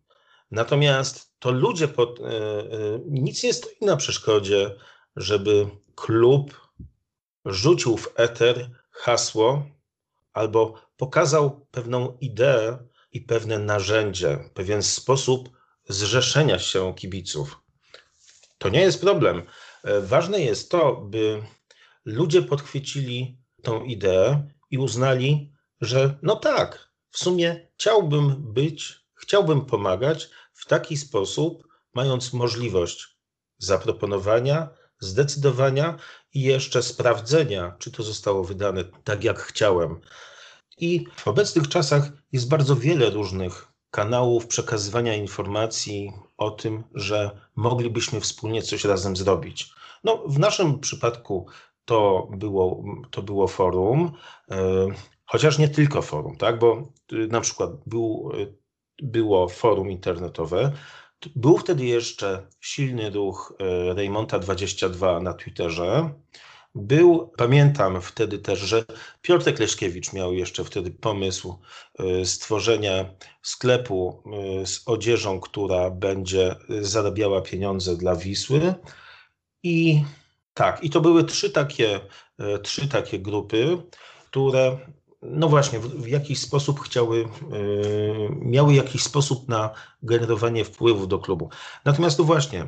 [0.51, 4.75] Natomiast to ludzie, pod, e, e, nic nie stoi na przeszkodzie,
[5.15, 6.69] żeby klub
[7.45, 9.65] rzucił w eter hasło
[10.33, 12.77] albo pokazał pewną ideę
[13.11, 15.49] i pewne narzędzie, pewien sposób
[15.89, 17.59] zrzeszenia się kibiców.
[18.57, 19.43] To nie jest problem.
[19.83, 21.43] E, ważne jest to, by
[22.05, 30.29] ludzie podchwycili tą ideę i uznali, że no tak, w sumie chciałbym być, chciałbym pomagać
[30.61, 33.17] w taki sposób, mając możliwość
[33.57, 34.69] zaproponowania,
[34.99, 35.97] zdecydowania
[36.33, 40.01] i jeszcze sprawdzenia, czy to zostało wydane tak, jak chciałem.
[40.77, 48.21] I w obecnych czasach jest bardzo wiele różnych kanałów przekazywania informacji o tym, że moglibyśmy
[48.21, 49.73] wspólnie coś razem zrobić.
[50.03, 51.47] No, w naszym przypadku
[51.85, 54.11] to było, to było forum,
[54.51, 54.87] e,
[55.25, 56.59] chociaż nie tylko forum, tak?
[56.59, 58.60] bo y, na przykład był, y,
[59.01, 60.71] było forum internetowe,
[61.35, 66.09] był wtedy jeszcze silny ruch e, Raymonta 22 na Twitterze.
[66.75, 68.85] Był, pamiętam wtedy też, że
[69.21, 71.59] Piotr Leśkiewicz miał jeszcze wtedy pomysł
[71.99, 73.05] e, stworzenia
[73.41, 74.23] sklepu
[74.61, 78.73] e, z odzieżą, która będzie zarabiała pieniądze dla Wisły.
[79.63, 80.03] I
[80.53, 81.99] tak, i to były trzy takie,
[82.63, 83.77] trzy takie grupy,
[84.25, 84.77] które
[85.21, 87.27] no właśnie, w, w, jakiś sposób chciały, yy,
[88.41, 89.69] miały jakiś sposób na
[90.03, 91.49] generowanie wpływów do klubu.
[91.85, 92.67] Natomiast no właśnie,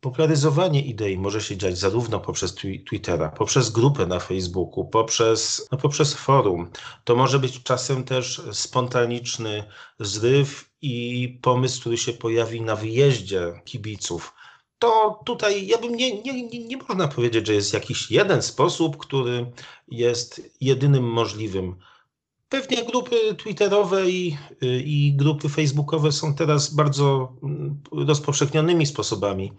[0.00, 2.54] popularyzowanie idei może się dziać zarówno poprzez
[2.88, 6.70] Twittera, poprzez grupę na Facebooku, poprzez, no poprzez forum.
[7.04, 9.64] To może być czasem też spontaniczny
[10.00, 14.32] zryw i pomysł, który się pojawi na wyjeździe kibiców
[14.78, 18.96] to tutaj ja bym nie, nie, nie, nie można powiedzieć, że jest jakiś jeden sposób,
[18.96, 19.52] który
[19.88, 21.76] jest jedynym możliwym.
[22.48, 24.36] Pewnie grupy Twitterowe i,
[24.84, 29.52] i grupy Facebookowe są teraz bardzo mm, rozpowszechnionymi sposobami.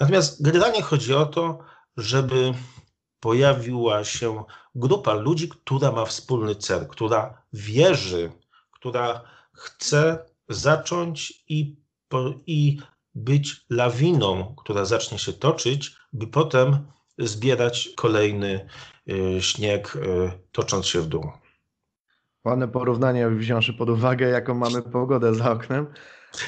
[0.00, 1.58] Natomiast generalnie chodzi o to,
[1.96, 2.54] żeby
[3.20, 8.32] pojawiła się grupa ludzi, która ma wspólny cel, która wierzy,
[8.70, 9.22] która
[9.52, 11.76] chce zacząć i,
[12.46, 12.78] i
[13.14, 16.78] być lawiną, która zacznie się toczyć, by potem
[17.18, 18.66] zbierać kolejny
[19.10, 21.30] y, śnieg, y, tocząc się w dół.
[22.44, 25.86] Ładne porównanie, wziąwszy pod uwagę, jaką mamy pogodę za oknem.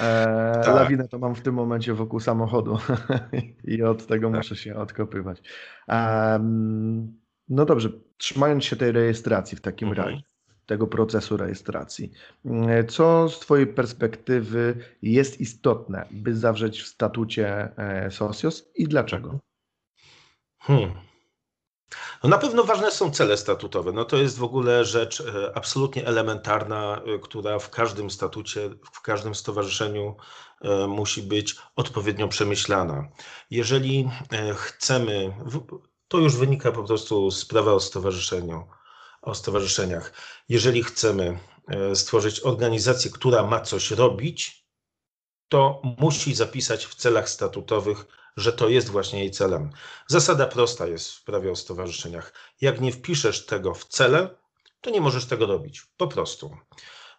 [0.01, 0.75] E, tak.
[0.75, 2.79] Lawinę to mam w tym momencie wokół samochodu
[3.65, 4.37] i od tego tak.
[4.37, 5.43] muszę się odkopywać.
[7.49, 10.09] no dobrze, trzymając się tej rejestracji w takim mhm.
[10.09, 10.36] razie
[10.67, 12.13] tego procesu rejestracji.
[12.89, 19.39] Co z Twojej perspektywy jest istotne, by zawrzeć w statucie e, SOSIOS i dlaczego?
[20.59, 20.91] Hmm.
[22.23, 23.93] No na pewno ważne są cele statutowe.
[23.93, 29.01] No to jest w ogóle rzecz e, absolutnie elementarna, e, która w każdym statucie, w
[29.01, 30.17] każdym stowarzyszeniu
[30.89, 33.09] musi być odpowiednio przemyślana.
[33.51, 34.11] Jeżeli
[34.55, 35.33] chcemy,
[36.09, 38.65] to już wynika po prostu z prawa o stowarzyszeniu,
[39.27, 40.13] o stowarzyszeniach.
[40.49, 44.67] Jeżeli chcemy e, stworzyć organizację, która ma coś robić,
[45.49, 49.71] to musi zapisać w celach statutowych, że to jest właśnie jej celem.
[50.07, 52.33] Zasada prosta jest w prawie o stowarzyszeniach.
[52.61, 54.37] Jak nie wpiszesz tego w cele,
[54.81, 55.83] to nie możesz tego robić.
[55.97, 56.57] Po prostu.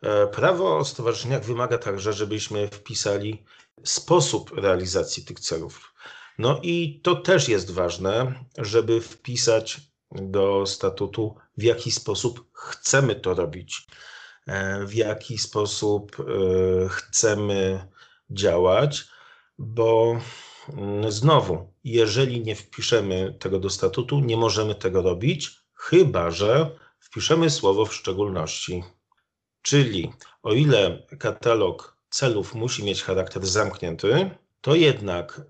[0.01, 3.45] E, prawo o stowarzyszeniach wymaga także, żebyśmy wpisali
[3.83, 5.93] sposób realizacji tych celów.
[6.37, 13.33] No i to też jest ważne, żeby wpisać do statutu, w jaki sposób chcemy to
[13.33, 13.87] robić,
[14.47, 16.23] e, w jaki sposób e,
[16.89, 17.87] chcemy
[18.29, 19.05] działać,
[19.57, 20.19] bo
[20.69, 27.49] mm, znowu, jeżeli nie wpiszemy tego do statutu, nie możemy tego robić, chyba że wpiszemy
[27.49, 28.83] słowo w szczególności.
[29.61, 35.43] Czyli o ile katalog celów musi mieć charakter zamknięty, to jednak e,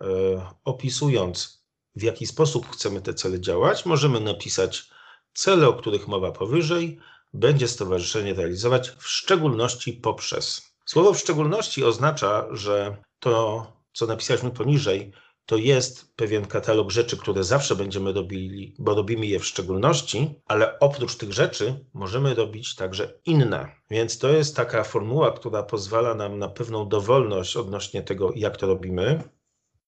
[0.63, 1.56] opisując
[1.97, 4.89] w jaki sposób chcemy te cele działać, możemy napisać
[5.33, 6.99] cele, o których mowa powyżej,
[7.33, 10.73] będzie stowarzyszenie realizować w szczególności poprzez.
[10.85, 15.11] Słowo w szczególności oznacza, że to, co napisaliśmy poniżej,
[15.45, 20.79] to jest pewien katalog rzeczy, które zawsze będziemy robili, bo robimy je w szczególności, ale
[20.79, 23.71] oprócz tych rzeczy możemy robić także inne.
[23.89, 28.67] Więc to jest taka formuła, która pozwala nam na pewną dowolność odnośnie tego, jak to
[28.67, 29.23] robimy.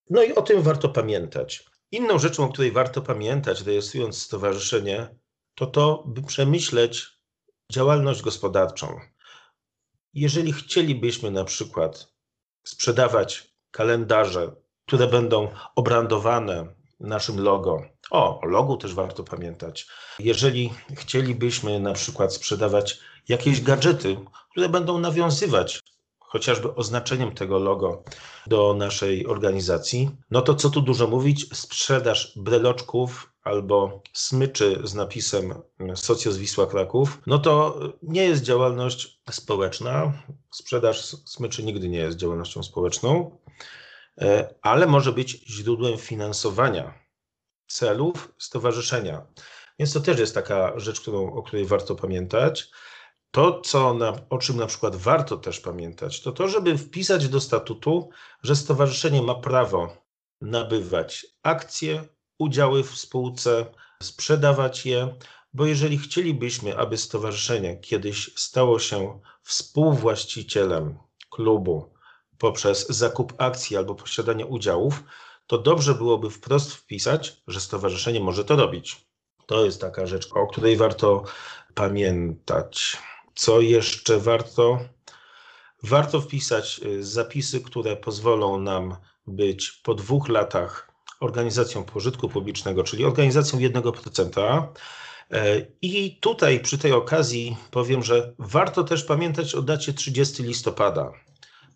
[0.10, 1.66] No i o tym warto pamiętać.
[1.92, 5.16] Inną rzeczą, o której warto pamiętać, rejestrując stowarzyszenie,
[5.56, 7.08] to to, by przemyśleć
[7.72, 9.00] działalność gospodarczą.
[10.14, 12.14] Jeżeli chcielibyśmy na przykład
[12.64, 14.56] sprzedawać kalendarze,
[14.88, 19.88] które będą obrandowane naszym logo, o, o logu też warto pamiętać.
[20.20, 24.18] Jeżeli chcielibyśmy na przykład sprzedawać jakieś gadżety,
[24.52, 25.79] które będą nawiązywać
[26.30, 28.04] chociażby oznaczeniem tego logo
[28.48, 35.54] do naszej organizacji, no to co tu dużo mówić, sprzedaż breloczków albo smyczy z napisem
[35.96, 40.14] Socjos Wisła Kraków, no to nie jest działalność społeczna.
[40.52, 43.38] Sprzedaż smyczy nigdy nie jest działalnością społeczną,
[44.22, 46.94] e, ale może być źródłem finansowania
[47.68, 49.26] celów stowarzyszenia.
[49.80, 52.72] Więc to też jest taka rzecz, którą, o której warto pamiętać.
[53.32, 57.42] To, co na, o czym na przykład warto też pamiętać, to to, żeby wpisać do
[57.42, 58.10] statutu,
[58.44, 59.98] że stowarzyszenie ma prawo
[60.42, 62.04] nabywać akcje,
[62.40, 63.66] udziały w spółce,
[64.04, 65.16] sprzedawać je,
[65.54, 70.98] bo jeżeli chcielibyśmy, aby stowarzyszenie kiedyś stało się współwłaścicielem
[71.30, 71.94] klubu
[72.38, 75.04] poprzez zakup akcji albo posiadanie udziałów,
[75.48, 79.06] to dobrze byłoby wprost wpisać, że stowarzyszenie może to robić.
[79.46, 81.24] To jest taka rzecz, o której warto
[81.74, 82.98] pamiętać.
[83.40, 84.80] Co jeszcze warto?
[85.84, 88.96] Warto wpisać y, zapisy, które pozwolą nam
[89.28, 94.64] być po dwóch latach organizacją pożytku publicznego, czyli organizacją 1%.
[95.32, 101.12] E, I tutaj przy tej okazji powiem, że warto też pamiętać o dacie 30 listopada.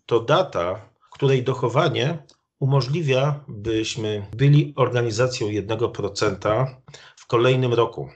[0.06, 2.18] To data, której dochowanie
[2.58, 6.66] umożliwia, byśmy byli organizacją 1%
[7.16, 8.10] w kolejnym roku.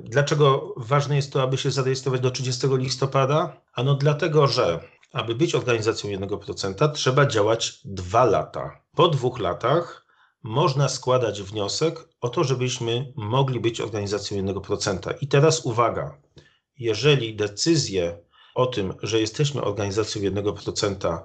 [0.00, 3.60] Dlaczego ważne jest to, aby się zarejestrować do 30 listopada?
[3.72, 4.80] Ano dlatego, że
[5.12, 8.82] aby być organizacją 1%, trzeba działać dwa lata.
[8.94, 10.06] Po dwóch latach
[10.42, 15.14] można składać wniosek o to, żebyśmy mogli być organizacją 1%.
[15.20, 16.18] I teraz uwaga,
[16.78, 18.18] jeżeli decyzję
[18.54, 21.22] o tym, że jesteśmy organizacją 1%,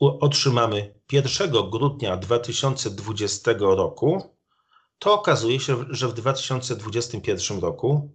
[0.00, 4.36] otrzymamy 1 grudnia 2020 roku,
[5.00, 8.10] to okazuje się, że w 2021 roku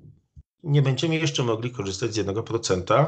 [0.64, 3.08] nie będziemy jeszcze mogli korzystać z 1%,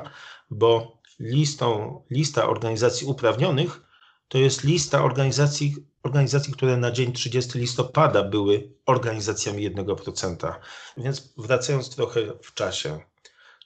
[0.50, 3.82] bo listą, lista organizacji uprawnionych
[4.28, 10.54] to jest lista organizacji, organizacji, które na dzień 30 listopada były organizacjami 1%.
[10.98, 13.00] Więc wracając trochę w czasie.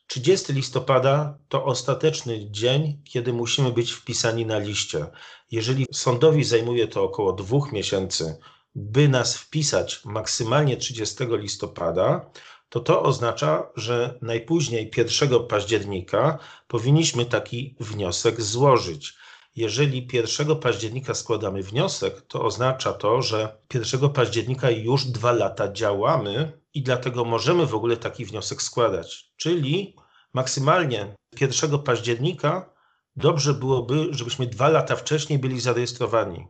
[0.08, 5.06] 30 listopada to ostateczny dzień, kiedy musimy być wpisani na liście.
[5.52, 8.38] Jeżeli sądowi zajmuje to około dwóch miesięcy,
[8.76, 12.32] by nas wpisać maksymalnie 30 listopada,
[12.70, 19.14] to to oznacza, że najpóźniej 1 października powinniśmy taki wniosek złożyć.
[19.56, 26.62] Jeżeli 1 października składamy wniosek, to oznacza to, że 1 października już dwa lata działamy
[26.74, 29.32] i dlatego możemy w ogóle taki wniosek składać.
[29.38, 29.96] Czyli
[30.34, 32.74] maksymalnie 1 października
[33.16, 36.48] dobrze byłoby, żebyśmy dwa lata wcześniej byli zarejestrowani.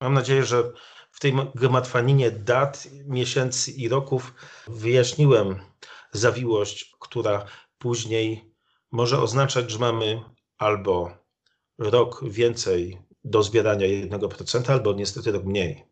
[0.00, 0.72] Mam nadzieję, że
[1.22, 4.34] tej gmatwaninie dat, miesięcy i roków
[4.68, 5.56] wyjaśniłem
[6.12, 7.44] zawiłość, która
[7.78, 8.54] później
[8.92, 10.20] może oznaczać, że mamy
[10.58, 11.10] albo
[11.78, 15.84] rok więcej do zbierania 1%, albo niestety rok mniej.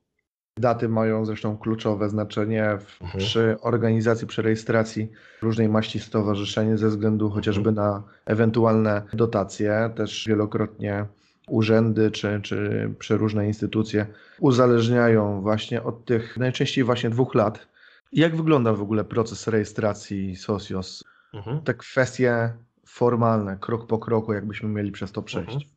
[0.56, 3.24] Daty mają zresztą kluczowe znaczenie w, mhm.
[3.24, 5.10] przy organizacji, przy rejestracji
[5.42, 7.74] różnej maści stowarzyszeń ze względu chociażby mhm.
[7.76, 9.90] na ewentualne dotacje.
[9.96, 11.06] Też wielokrotnie
[11.50, 14.06] urzędy czy, czy przeróżne instytucje
[14.38, 17.68] uzależniają właśnie od tych najczęściej właśnie dwóch lat.
[18.12, 21.04] Jak wygląda w ogóle proces rejestracji SOSIOS?
[21.34, 21.62] Mhm.
[21.62, 22.52] Te kwestie
[22.86, 25.54] formalne, krok po kroku, jakbyśmy mieli przez to przejść.
[25.54, 25.70] Mhm.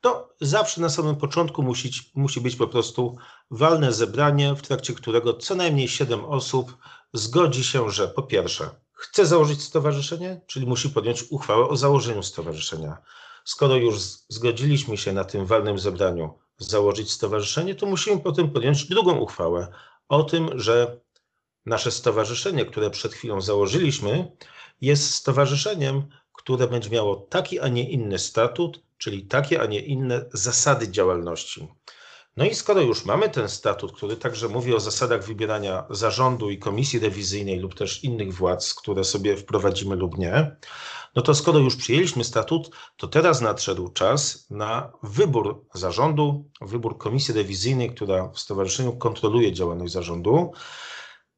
[0.00, 3.16] To zawsze na samym początku musi, musi być po prostu
[3.50, 6.76] walne zebranie, w trakcie którego co najmniej 7 osób
[7.12, 12.96] zgodzi się, że po pierwsze chce założyć stowarzyszenie, czyli musi podjąć uchwałę o założeniu stowarzyszenia.
[13.48, 19.18] Skoro już zgodziliśmy się na tym walnym zebraniu założyć stowarzyszenie, to musimy potem podjąć drugą
[19.18, 19.68] uchwałę
[20.08, 21.00] o tym, że
[21.66, 24.32] nasze stowarzyszenie, które przed chwilą założyliśmy,
[24.80, 30.24] jest stowarzyszeniem, które będzie miało taki, a nie inny statut, czyli takie, a nie inne
[30.32, 31.68] zasady działalności.
[32.36, 36.58] No i skoro już mamy ten statut, który także mówi o zasadach wybierania zarządu i
[36.58, 40.56] komisji rewizyjnej lub też innych władz, które sobie wprowadzimy lub nie,
[41.18, 47.34] no to skoro już przyjęliśmy statut, to teraz nadszedł czas na wybór zarządu, wybór komisji
[47.34, 50.52] rewizyjnej, która w stowarzyszeniu kontroluje działalność zarządu.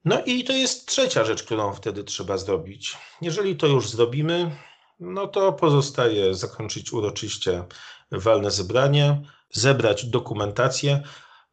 [0.04, 2.98] No i to jest trzecia rzecz, którą wtedy trzeba zrobić.
[3.22, 4.56] Jeżeli to już zrobimy,
[5.00, 7.64] no to pozostaje zakończyć uroczyście
[8.12, 11.02] walne zebranie, zebrać dokumentację.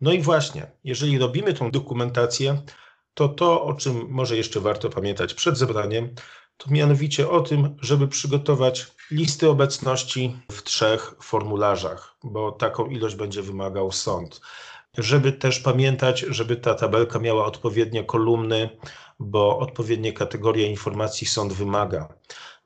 [0.01, 2.61] No i właśnie, jeżeli robimy tą dokumentację,
[3.13, 6.15] to to, o czym może jeszcze warto pamiętać przed zebraniem,
[6.57, 13.41] to mianowicie o tym, żeby przygotować listy obecności w trzech formularzach, bo taką ilość będzie
[13.41, 14.41] wymagał sąd.
[14.97, 18.69] Żeby też pamiętać, żeby ta tabelka miała odpowiednie kolumny,
[19.19, 22.07] bo odpowiednie kategorie informacji sąd wymaga.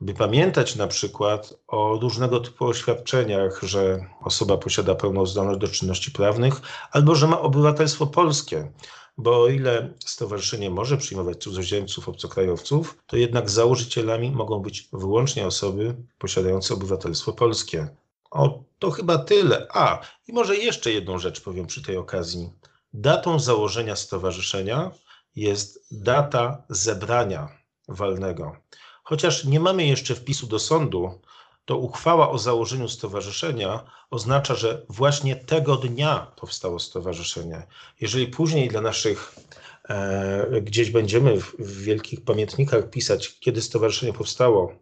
[0.02, 6.12] By pamiętać na przykład o różnego typu oświadczeniach, że osoba posiada pełną zdolność do czynności
[6.12, 6.62] prawnych
[6.92, 8.72] albo że ma obywatelstwo polskie
[9.22, 15.95] bo o ile stowarzyszenie może przyjmować cudzoziemców, obcokrajowców, to jednak założycielami mogą być wyłącznie osoby
[16.17, 17.88] posiadające obywatelstwo polskie.
[18.32, 19.67] O, to chyba tyle.
[19.74, 22.49] A, i może jeszcze jedną rzecz powiem przy tej okazji.
[22.93, 24.91] Datą założenia stowarzyszenia
[25.36, 27.49] jest data zebrania
[27.88, 28.55] walnego.
[29.03, 31.19] chociaż nie mamy jeszcze wpisu do sądu,
[31.72, 37.67] to uchwała o założeniu stowarzyszenia oznacza, że właśnie tego dnia powstało stowarzyszenie.
[38.01, 39.36] Jeżeli później dla naszych
[39.89, 44.74] e, gdzieś będziemy w, w wielkich pamiętnikach pisać, kiedy stowarzyszenie powstało,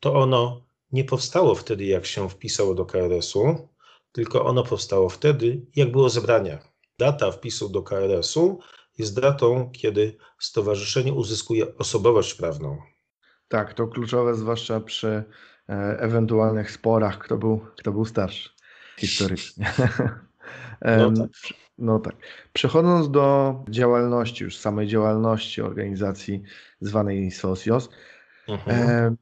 [0.00, 0.62] to ono
[0.92, 3.68] nie powstało wtedy, jak się wpisało do KRS-u,
[4.12, 6.58] tylko ono powstało wtedy, jak było zebranie.
[6.98, 8.58] Data wpisu do KRS-u
[8.98, 12.78] jest datą, kiedy stowarzyszenie uzyskuje osobowość prawną.
[13.48, 15.24] Tak, to kluczowe, zwłaszcza przy
[15.98, 18.50] ewentualnych sporach, kto był, kto był starszy
[18.98, 19.72] historycznie.
[20.98, 21.30] no, tak.
[21.78, 22.16] no tak.
[22.52, 26.42] Przechodząc do działalności, już samej działalności organizacji
[26.80, 27.88] zwanej Socios,
[28.48, 29.16] mhm.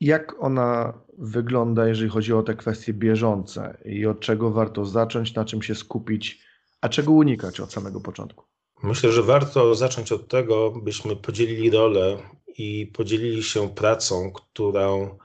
[0.00, 5.44] jak ona wygląda, jeżeli chodzi o te kwestie bieżące i od czego warto zacząć, na
[5.44, 6.44] czym się skupić,
[6.80, 8.44] a czego unikać od samego początku?
[8.82, 12.18] Myślę, że warto zacząć od tego, byśmy podzielili rolę
[12.58, 15.18] i podzielili się pracą, którą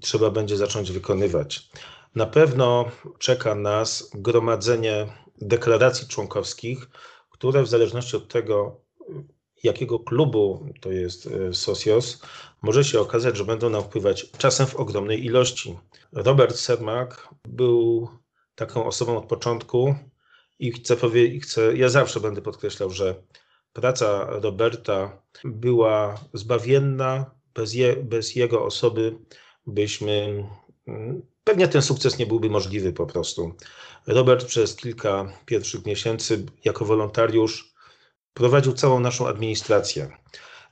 [0.00, 1.68] trzeba będzie zacząć wykonywać.
[2.14, 5.06] Na pewno czeka nas gromadzenie
[5.40, 6.88] deklaracji członkowskich,
[7.30, 8.80] które w zależności od tego,
[9.62, 12.22] jakiego klubu to jest e, Socios,
[12.62, 15.78] może się okazać, że będą nam wpływać czasem w ogromnej ilości.
[16.12, 18.08] Robert Sermak był
[18.54, 19.94] taką osobą od początku
[20.58, 23.14] i chcę powiedzieć, chcę, ja zawsze będę podkreślał, że
[23.76, 27.30] praca Roberta była zbawienna.
[27.54, 29.18] Bez, je, bez jego osoby
[29.66, 30.44] byśmy
[30.86, 33.54] mm, pewnie ten sukces nie byłby możliwy po prostu.
[34.06, 37.74] Robert przez kilka pierwszych miesięcy jako wolontariusz
[38.34, 40.16] prowadził całą naszą administrację.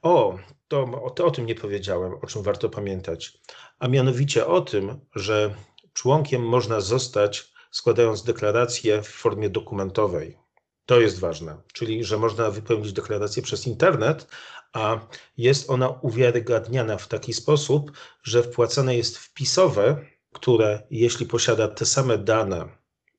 [0.02, 0.38] O,
[0.68, 3.40] to, to o tym nie powiedziałem, o czym warto pamiętać.
[3.78, 5.54] A mianowicie o tym, że
[5.92, 10.43] członkiem można zostać składając deklarację w formie dokumentowej.
[10.86, 14.26] To jest ważne, czyli że można wypełnić deklarację przez internet,
[14.72, 15.06] a
[15.36, 22.18] jest ona uwiarygadniana w taki sposób, że wpłacane jest wpisowe, które jeśli posiada te same
[22.18, 22.68] dane,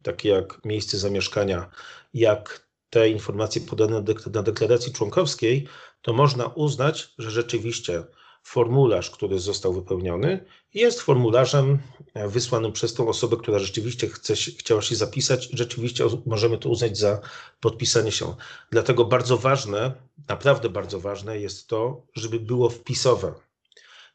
[0.03, 1.69] takie jak miejsce zamieszkania,
[2.13, 4.03] jak te informacje podane
[4.33, 5.67] na deklaracji członkowskiej,
[6.01, 8.03] to można uznać, że rzeczywiście
[8.45, 11.79] formularz, który został wypełniony, jest formularzem
[12.13, 16.97] e, wysłanym przez tą osobę, która rzeczywiście chce, chciała się zapisać rzeczywiście możemy to uznać
[16.97, 17.21] za
[17.59, 18.35] podpisanie się.
[18.71, 19.93] Dlatego bardzo ważne,
[20.27, 23.33] naprawdę bardzo ważne jest to, żeby było wpisowe.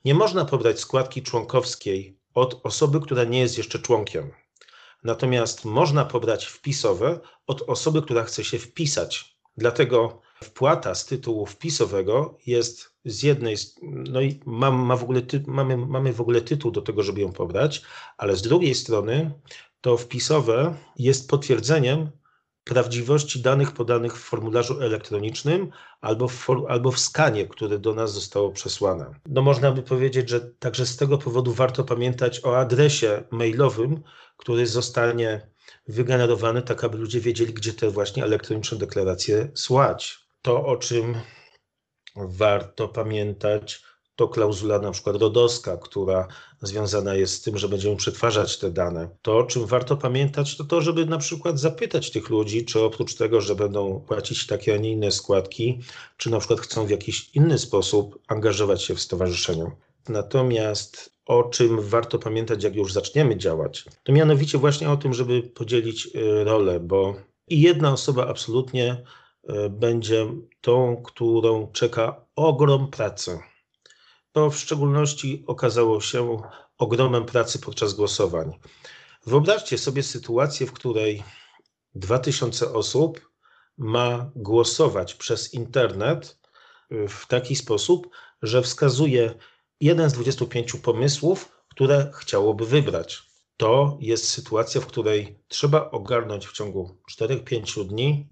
[0.05, 4.31] Nie można pobrać składki członkowskiej od osoby, która nie jest jeszcze członkiem.
[5.05, 9.37] Natomiast można pobrać wpisowe od osoby, która chce się wpisać.
[9.57, 15.43] Dlatego wpłata z tytułu wpisowego jest z jednej, no i mam, ma w ogóle ty,
[15.47, 17.83] mamy, mamy w ogóle tytuł do tego, żeby ją pobrać,
[18.19, 19.31] ale z drugiej strony
[19.81, 22.11] to wpisowe jest potwierdzeniem
[22.65, 25.71] prawdziwości danych podanych w formularzu elektronicznym
[26.01, 29.15] albo w, albo w skanie, które do nas zostało przesłane.
[29.27, 34.03] No można by powiedzieć, że także z tego powodu warto pamiętać o adresie mailowym,
[34.37, 35.51] który zostanie
[35.89, 40.30] wygenerowany, tak aby ludzie wiedzieli, gdzie te właśnie elektroniczne deklaracje słać.
[40.43, 41.15] To, o czym
[42.17, 43.83] warto pamiętać,
[44.17, 46.29] to klauzula na przykład rodowska, która
[46.63, 49.09] związana jest z tym, że będziemy przetwarzać te dane.
[49.23, 53.15] To, o czym warto pamiętać, to to, żeby na przykład zapytać tych ludzi, czy oprócz
[53.15, 55.81] tego, że będą płacić takie, a nie inne składki,
[56.17, 59.71] czy na przykład chcą w jakiś inny sposób angażować się w stowarzyszeniu.
[60.09, 65.43] Natomiast o czym warto pamiętać, jak już zaczniemy działać, to mianowicie właśnie o tym, żeby
[65.43, 67.15] podzielić y, rolę, bo
[67.49, 69.03] i jedna osoba absolutnie
[69.71, 70.27] będzie
[70.61, 73.39] tą, którą czeka ogrom pracy.
[74.33, 76.43] To w szczególności okazało się
[76.79, 78.59] ogromem pracy podczas głosowań.
[79.27, 81.23] Wyobraźcie sobie sytuację, w której
[81.95, 83.31] 2000 osób
[83.79, 86.39] ma głosować przez internet
[86.93, 88.09] y, w taki sposób,
[88.43, 89.35] że wskazuje
[89.81, 93.23] jeden z 25 pomysłów, które chciałoby wybrać.
[93.57, 98.29] To jest sytuacja, w której trzeba ogarnąć w ciągu 4-5 dni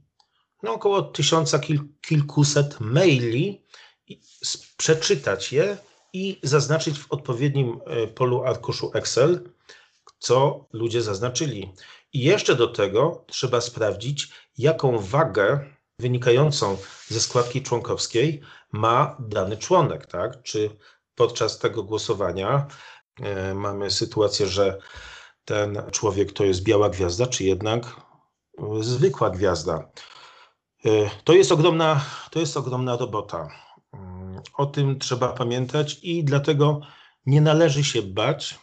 [0.63, 3.63] no około tysiąca kil, kilkuset maili,
[4.77, 5.77] przeczytać je
[6.13, 9.51] i zaznaczyć w odpowiednim e, polu arkuszu Excel,
[10.19, 11.73] co ludzie zaznaczyli.
[12.13, 14.29] I jeszcze do tego trzeba sprawdzić,
[14.59, 15.65] jaką wagę
[15.99, 16.77] wynikającą
[17.09, 18.41] ze składki członkowskiej
[18.73, 20.43] ma dany członek, tak?
[20.43, 20.71] Czy
[21.15, 22.67] podczas tego głosowania
[23.23, 24.79] e, mamy sytuację, że
[25.45, 27.87] ten człowiek to jest biała gwiazda, czy jednak
[28.59, 29.91] e, zwykła gwiazda.
[30.89, 33.49] E, to jest ogromna, to jest ogromna robota.
[33.93, 36.81] Mm, o tym trzeba pamiętać i dlatego
[37.27, 38.59] nie należy się bać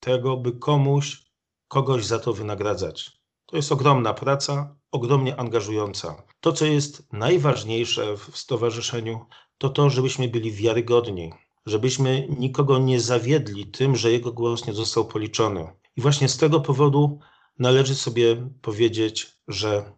[0.00, 1.22] tego, by komuś,
[1.68, 3.10] kogoś za to wynagradzać.
[3.46, 6.22] To jest ogromna praca, ogromnie angażująca.
[6.40, 9.26] To, co jest najważniejsze w stowarzyszeniu,
[9.58, 11.32] to to, żebyśmy byli wiarygodni,
[11.66, 15.72] żebyśmy nikogo nie zawiedli tym, że jego głos nie został policzony.
[15.96, 17.18] I właśnie z tego powodu
[17.58, 19.97] należy sobie powiedzieć, że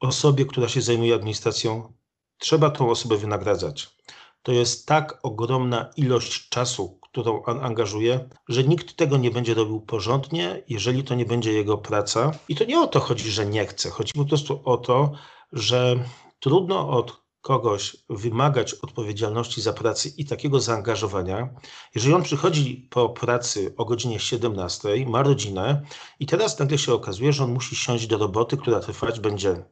[0.00, 1.92] osobie, która się zajmuje administracją,
[2.38, 3.96] trzeba tą osobę wynagradzać.
[4.42, 10.62] To jest tak ogromna ilość czasu, którą angażuje, że nikt tego nie będzie robił porządnie,
[10.68, 12.32] jeżeli to nie będzie jego praca.
[12.48, 13.90] I to nie o to chodzi, że nie chce.
[13.90, 15.12] Chodzi po prostu o to,
[15.52, 16.04] że
[16.40, 21.48] trudno od kogoś wymagać odpowiedzialności za pracę i takiego zaangażowania,
[21.94, 25.82] jeżeli on przychodzi po pracy o godzinie 17, ma rodzinę
[26.20, 29.64] i teraz nagle się okazuje, że on musi siąść do roboty, która trwać będzie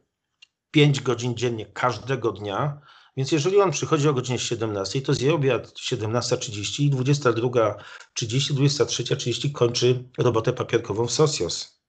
[0.71, 2.81] 5 godzin dziennie każdego dnia,
[3.17, 10.09] więc jeżeli on przychodzi o godzinie 17, to zje obiad 17.30 i 22.30, 23.30 kończy
[10.17, 11.81] robotę papierkową w Socios.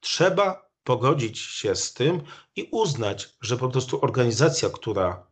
[0.00, 2.22] Trzeba pogodzić się z tym
[2.56, 5.26] i uznać, że po prostu organizacja, która,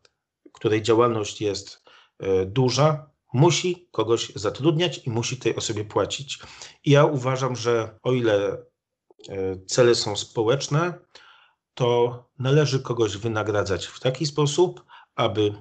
[0.53, 1.83] której działalność jest
[2.19, 6.39] e, duża, musi kogoś zatrudniać i musi tej osobie płacić.
[6.85, 8.63] I ja uważam, że o ile
[9.29, 10.99] e, cele są społeczne,
[11.75, 15.55] to należy kogoś wynagradzać w taki sposób, aby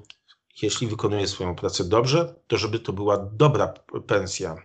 [0.62, 3.74] jeśli wykonuje swoją pracę dobrze, to żeby to była dobra
[4.08, 4.56] pensja.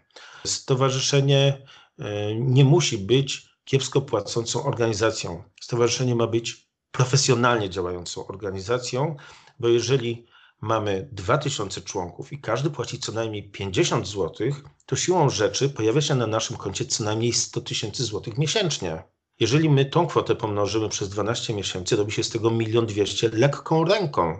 [0.46, 1.66] Stowarzyszenie
[1.98, 5.42] e, nie musi być kiepsko płacącą organizacją.
[5.60, 9.16] Stowarzyszenie ma być profesjonalnie działającą organizacją,
[9.58, 10.26] bo jeżeli
[10.60, 14.50] mamy 2000 członków i każdy płaci co najmniej 50 zł,
[14.86, 19.02] to siłą rzeczy pojawia się na naszym koncie co najmniej 100 tysięcy złotych miesięcznie.
[19.40, 23.84] Jeżeli my tą kwotę pomnożymy przez 12 miesięcy, robi się z tego 1 200 lekką
[23.84, 24.38] ręką.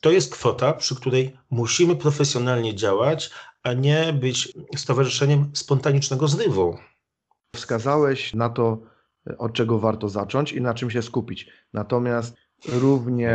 [0.00, 3.30] To jest kwota, przy której musimy profesjonalnie działać,
[3.62, 6.78] a nie być stowarzyszeniem spontanicznego zrywu.
[7.56, 8.78] Wskazałeś na to,
[9.38, 11.48] od czego warto zacząć i na czym się skupić.
[11.72, 12.36] Natomiast
[12.68, 13.34] równie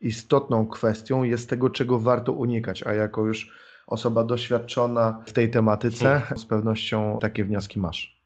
[0.00, 3.50] istotną kwestią jest tego, czego warto unikać, a jako już
[3.86, 8.17] osoba doświadczona w tej tematyce, z pewnością takie wnioski masz.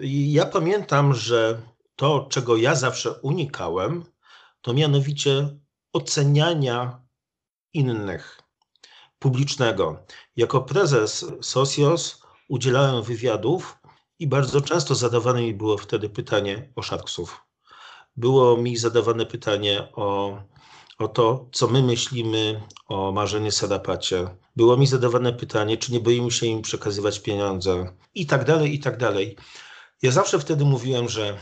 [0.00, 1.62] Ja pamiętam, że
[1.96, 4.04] to, czego ja zawsze unikałem,
[4.60, 5.48] to mianowicie
[5.92, 7.02] oceniania
[7.72, 8.40] innych,
[9.18, 10.06] publicznego.
[10.36, 13.78] Jako prezes Socios udzielałem wywiadów
[14.18, 17.40] i bardzo często zadawane mi było wtedy pytanie o Sharksów.
[18.16, 20.38] Było mi zadawane pytanie o,
[20.98, 24.28] o to, co my myślimy o Marzenie Sarapacie.
[24.56, 28.80] Było mi zadawane pytanie, czy nie boimy się im przekazywać pieniądze i tak dalej, i
[28.80, 29.36] tak dalej.
[30.02, 31.38] Ja zawsze wtedy mówiłem, że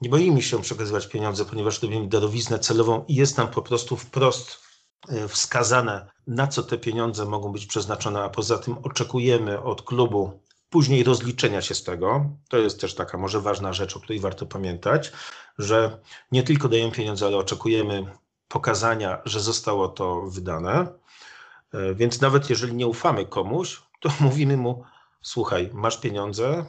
[0.00, 4.58] nie boimy się przekazywać pieniądze, ponieważ robimy darowiznę celową i jest nam po prostu wprost
[5.08, 10.40] e, wskazane, na co te pieniądze mogą być przeznaczone, a poza tym oczekujemy od klubu
[10.70, 12.30] później rozliczenia się z tego.
[12.48, 15.12] To jest też taka może ważna rzecz, o której warto pamiętać,
[15.58, 16.00] że
[16.32, 18.06] nie tylko dajemy pieniądze, ale oczekujemy
[18.48, 20.86] pokazania, że zostało to wydane.
[21.72, 24.84] E, więc nawet jeżeli nie ufamy komuś, to mówimy mu:
[25.22, 26.66] Słuchaj, masz pieniądze,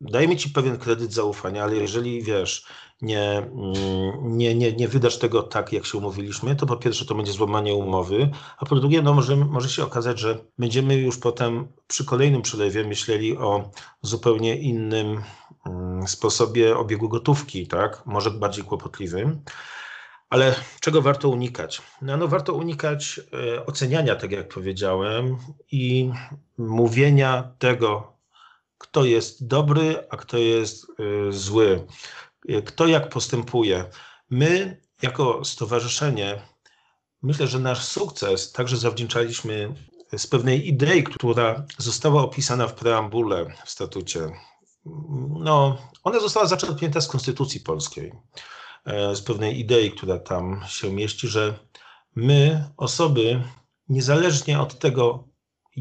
[0.00, 2.66] dajmy ci pewien kredyt zaufania, ale jeżeli wiesz,
[3.02, 7.14] nie, mm, nie, nie, nie wydasz tego tak, jak się umówiliśmy, to po pierwsze to
[7.14, 11.68] będzie złamanie umowy, a po drugie, no może, może się okazać, że będziemy już potem
[11.86, 13.70] przy kolejnym przelewie myśleli o
[14.02, 15.22] zupełnie innym
[15.66, 18.02] mm, sposobie obiegu gotówki, tak?
[18.06, 19.42] Może bardziej kłopotliwym.
[20.30, 21.82] Ale czego warto unikać?
[22.02, 23.20] No, no warto unikać
[23.56, 25.36] e, oceniania, tak jak powiedziałem,
[25.72, 26.10] i
[26.58, 28.19] mówienia tego,
[28.80, 31.86] kto jest dobry, a kto jest y, zły,
[32.50, 33.84] y, kto jak postępuje.
[34.30, 36.42] My, jako stowarzyszenie,
[37.22, 39.74] myślę, że nasz sukces także zawdzięczaliśmy
[40.16, 44.20] z pewnej idei, która została opisana w preambule w statucie.
[45.40, 48.12] No, ona została zaczerpnięta z Konstytucji Polskiej,
[48.84, 51.58] e, z pewnej idei, która tam się mieści, że
[52.16, 53.42] my, osoby,
[53.88, 55.29] niezależnie od tego,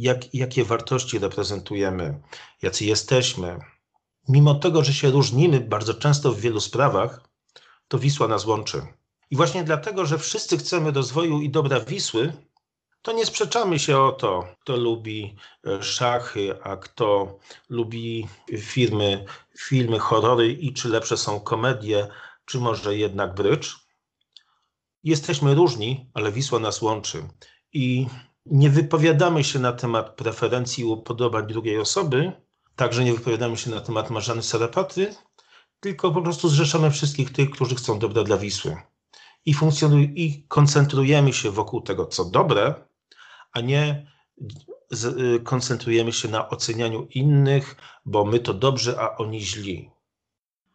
[0.02, 2.22] jak, jakie wartości reprezentujemy,
[2.62, 3.60] jacy jesteśmy.
[4.28, 7.30] Mimo tego, że się różnimy bardzo często w wielu sprawach,
[7.88, 8.82] to Wisła nas łączy.
[9.32, 12.34] I właśnie dlatego, że wszyscy chcemy rozwoju i dobra Wisły,
[13.02, 15.36] to nie sprzeczamy się o to, kto lubi
[15.68, 17.40] e, szachy, a kto
[17.70, 18.28] lubi
[18.58, 19.26] filmy,
[19.60, 22.08] filmy horrory i czy lepsze są komedie,
[22.46, 23.76] czy może jednak brycz.
[25.04, 27.28] Jesteśmy różni, ale Wisła nas łączy.
[27.74, 28.08] I
[28.52, 32.32] nie wypowiadamy się na temat preferencji i upodobań drugiej osoby,
[32.76, 35.16] także nie wypowiadamy się na temat Marzany Sarapaty,
[35.80, 38.78] tylko po prostu zrzeszamy wszystkich tych, którzy chcą dobra dla Wisły.
[39.46, 42.74] I, funkcjonuj, i koncentrujemy się wokół tego, co dobre,
[43.52, 44.12] a nie
[44.92, 47.76] z, y, koncentrujemy się na ocenianiu innych,
[48.06, 49.90] bo my to dobrze, a oni źli.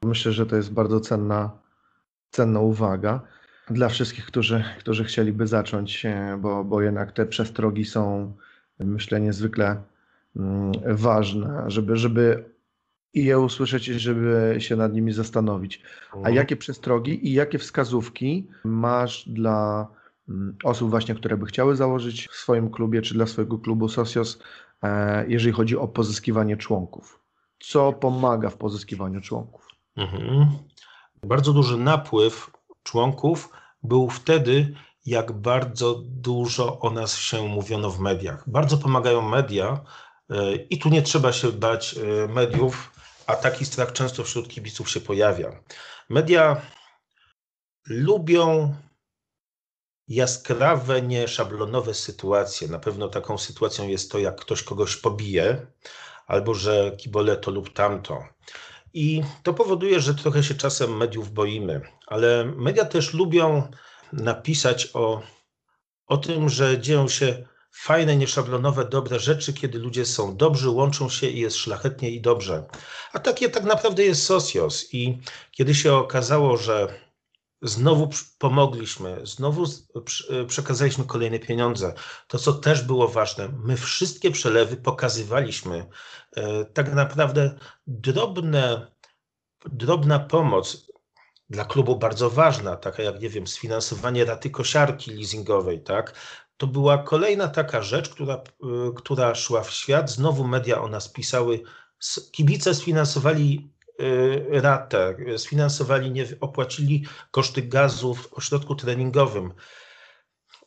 [0.03, 1.51] Myślę, że to jest bardzo cenna,
[2.31, 3.21] cenna uwaga.
[3.71, 8.33] Dla wszystkich, którzy, którzy chcieliby zacząć, e, bo, bo jednak te przestrogi są,
[8.79, 9.83] myślę, niezwykle
[10.37, 12.55] mm, ważne, żeby, żeby
[13.15, 15.83] i je usłyszeć, żeby się nad nimi zastanowić.
[16.13, 16.35] A mhm.
[16.35, 19.89] jakie przestrogi i jakie wskazówki masz dla
[20.29, 24.43] mm, osób właśnie, które by chciały założyć w swoim klubie, czy dla swojego klubu Socios,
[24.83, 27.21] e, jeżeli chodzi o pozyskiwanie członków?
[27.59, 29.69] Co pomaga w pozyskiwaniu członków?
[29.97, 30.47] Mhm.
[31.23, 32.51] Bardzo duży napływ
[32.85, 33.49] członków
[33.83, 34.75] był wtedy,
[35.07, 38.51] jak bardzo dużo o nas się mówiono w mediach.
[38.51, 39.81] Bardzo pomagają media
[40.31, 42.91] e, i tu nie trzeba się bać e, mediów,
[43.27, 45.61] a taki strach często wśród kibiców się pojawia.
[46.09, 46.63] Media
[47.87, 48.75] lubią
[50.09, 52.69] jaskrawe, nieszablonowe sytuacje.
[52.69, 55.67] Na pewno taką sytuacją jest to, jak ktoś kogoś pobije,
[56.27, 58.25] albo że kibole to lub tamto.
[58.95, 63.69] I to powoduje, że trochę się czasem mediów boimy, ale media też lubią
[64.13, 65.23] napisać o,
[66.07, 71.27] o tym, że dzieją się fajne, nieszablonowe, dobre rzeczy, kiedy ludzie są dobrzy, łączą się
[71.27, 72.65] i jest szlachetnie i dobrze.
[73.13, 74.95] A takie tak naprawdę jest Socios.
[74.95, 75.19] I
[75.51, 77.04] kiedy się okazało, że
[77.65, 79.65] znowu pomogliśmy, znowu
[80.47, 81.95] przekazaliśmy kolejne pieniądze,
[82.29, 85.87] to co też było ważne, my wszystkie przelewy pokazywaliśmy.
[86.37, 88.87] E, tak naprawdę drobne,
[89.67, 90.87] drobna pomoc
[91.51, 96.15] dla klubu bardzo ważna, taka jak, nie wiem, sfinansowanie raty kosiarki leasingowej, tak?
[96.57, 100.11] To była kolejna taka rzecz, która, y, która szła w świat.
[100.11, 101.63] Znowu media o nas pisały.
[102.33, 109.55] Kibice sfinansowali y, ratę, sfinansowali, nie, opłacili koszty gazu w ośrodku treningowym.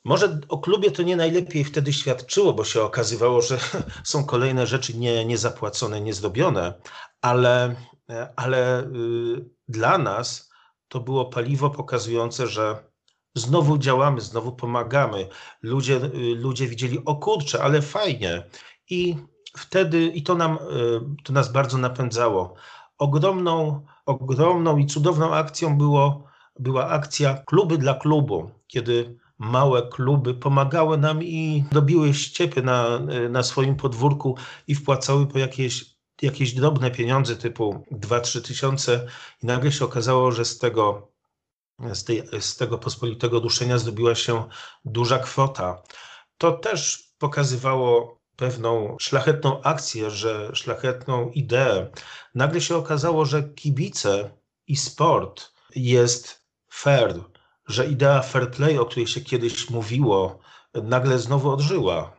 [0.03, 3.57] Może o klubie to nie najlepiej wtedy świadczyło, bo się okazywało, że
[4.03, 6.73] są kolejne rzeczy nie, niezapłacone, niezrobione,
[7.21, 7.75] ale,
[8.35, 10.49] ale y, dla nas
[10.87, 12.83] to było paliwo pokazujące, że
[13.35, 15.29] znowu działamy, znowu pomagamy.
[15.61, 18.43] Ludzie, y, ludzie widzieli, o kurczę, ale fajnie.
[18.89, 19.15] I
[19.57, 20.57] wtedy, i to, nam,
[21.23, 22.55] to nas bardzo napędzało.
[22.97, 26.23] Ogromną, ogromną i cudowną akcją było,
[26.59, 33.43] była akcja Kluby dla klubu, kiedy małe kluby pomagały nam i dobiły ściepy na, na
[33.43, 34.37] swoim podwórku
[34.67, 35.85] i wpłacały po jakieś,
[36.21, 39.07] jakieś drobne pieniądze typu 2-3 tysiące
[39.43, 41.11] i nagle się okazało, że z tego
[41.93, 44.43] z, tej, z tego pospolitego duszenia zrobiła się
[44.85, 45.83] duża kwota.
[46.37, 51.87] To też pokazywało pewną szlachetną akcję, że szlachetną ideę.
[52.35, 54.29] Nagle się okazało, że kibice
[54.67, 57.23] i sport jest fair,
[57.67, 60.39] że idea fair play, o której się kiedyś mówiło,
[60.73, 62.17] nagle znowu odżyła.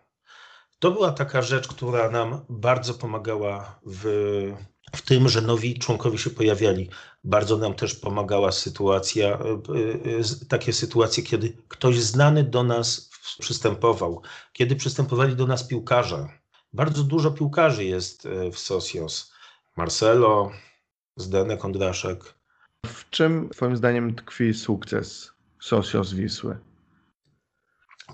[0.79, 4.05] To była taka rzecz, która nam bardzo pomagała w
[4.97, 6.91] w tym, że nowi członkowie się pojawiali.
[7.25, 14.23] Bardzo nam też pomagała sytuacja, e, e, takie sytuacje, kiedy ktoś znany do nas przystępował,
[14.53, 16.29] kiedy przystępowali do nas piłkarze.
[16.73, 19.33] Bardzo dużo piłkarzy jest e, w Socios.
[19.77, 20.51] Marcelo,
[21.17, 22.35] Zdenek Kondraszek.
[22.87, 26.59] W czym Twoim zdaniem tkwi sukces Socios Wisły?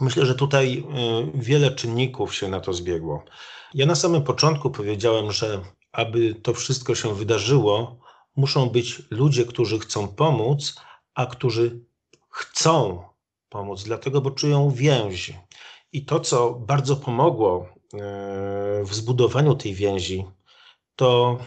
[0.01, 0.85] Myślę, że tutaj
[1.35, 3.25] wiele czynników się na to zbiegło.
[3.75, 5.61] Ja na samym początku powiedziałem, że
[5.93, 8.01] aby to wszystko się wydarzyło,
[8.37, 10.75] muszą być ludzie, którzy chcą pomóc,
[11.15, 11.81] a którzy
[12.31, 13.03] chcą
[13.55, 15.33] pomóc, dlatego, bo czują więź.
[15.93, 17.67] I to, co bardzo pomogło e,
[18.85, 20.25] w zbudowaniu tej więzi,
[20.97, 21.39] to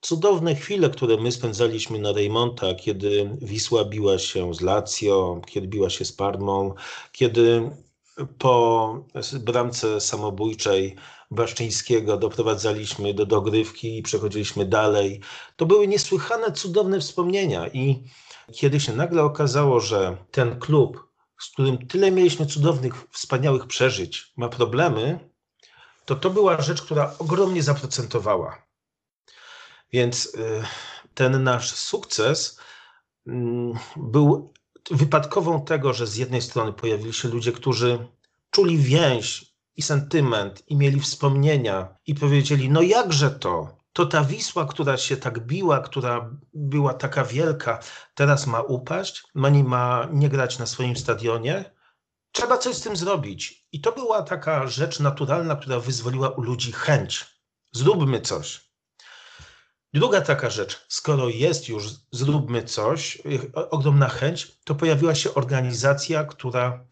[0.00, 5.90] cudowne chwile, które my spędzaliśmy na Rejmonta, kiedy Wisła biła się z Lazio, kiedy biła
[5.90, 6.74] się z Parmą,
[7.12, 7.70] kiedy
[8.38, 8.54] po
[9.40, 10.96] bramce samobójczej
[11.30, 15.20] Baszczyńskiego doprowadzaliśmy do dogrywki i przechodziliśmy dalej.
[15.56, 18.02] To były niesłychane, cudowne wspomnienia i
[18.52, 21.09] kiedy się nagle okazało, że ten klub,
[21.40, 25.30] z którym tyle mieliśmy cudownych, wspaniałych przeżyć, ma problemy,
[26.04, 28.66] to to była rzecz, która ogromnie zaprocentowała.
[29.92, 30.62] Więc y,
[31.14, 32.60] ten nasz sukces
[33.26, 34.52] mm, był
[34.90, 38.08] wypadkową tego, że z jednej strony pojawili się ludzie, którzy
[38.50, 43.79] czuli więź i sentyment, i mieli wspomnienia, i powiedzieli: No jakże to?
[44.00, 47.78] To ta Wisła, która się tak biła, która była taka wielka,
[48.14, 51.72] teraz ma upaść, ma nie, ma nie grać na swoim stadionie.
[52.32, 53.66] Trzeba coś z tym zrobić.
[53.72, 57.26] I to była taka rzecz naturalna, która wyzwoliła u ludzi chęć.
[57.72, 58.70] Zróbmy coś.
[59.92, 63.22] Druga taka rzecz, skoro jest już zróbmy coś,
[63.70, 66.86] ogromna chęć, to pojawiła się organizacja, która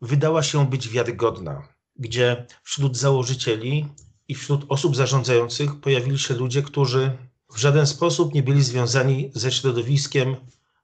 [0.00, 1.68] wydała się być wiarygodna
[1.98, 3.88] gdzie wśród założycieli
[4.28, 7.10] i wśród osób zarządzających pojawili się ludzie, którzy
[7.54, 10.36] w żaden sposób nie byli związani ze środowiskiem,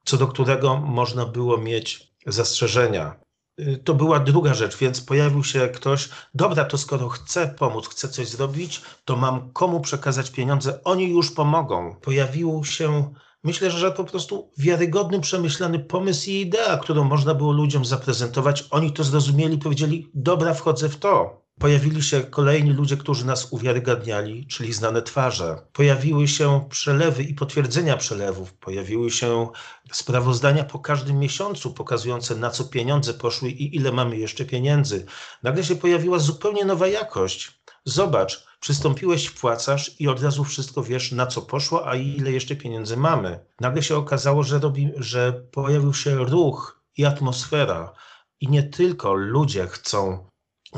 [0.04, 3.16] co do którego można było mieć zastrzeżenia.
[3.60, 8.08] Y, to była druga rzecz, więc pojawił się ktoś, dobra, to skoro chcę pomóc, chcę
[8.08, 11.96] coś zrobić, to mam komu przekazać pieniądze, oni już pomogą.
[12.02, 13.14] Pojawił się,
[13.44, 18.64] myślę, że po prostu wiarygodny, przemyślany pomysł i idea, którą można było ludziom zaprezentować.
[18.70, 21.43] Oni to zrozumieli, powiedzieli, dobra, wchodzę w to.
[21.58, 25.66] Pojawili się kolejni ludzie, którzy nas uwiarygadniali, czyli znane twarze.
[25.72, 28.54] Pojawiły się przelewy i potwierdzenia przelewów.
[28.54, 29.48] Pojawiły się
[29.92, 35.06] sprawozdania po każdym miesiącu pokazujące, na co pieniądze poszły i ile mamy jeszcze pieniędzy.
[35.42, 37.60] Nagle się pojawiła zupełnie nowa jakość.
[37.84, 42.96] Zobacz, przystąpiłeś, wpłacasz i od razu wszystko wiesz, na co poszło, a ile jeszcze pieniędzy
[42.96, 43.44] mamy.
[43.60, 47.92] Nagle się okazało, że, robi, że pojawił się ruch i atmosfera.
[48.40, 50.33] I nie tylko ludzie chcą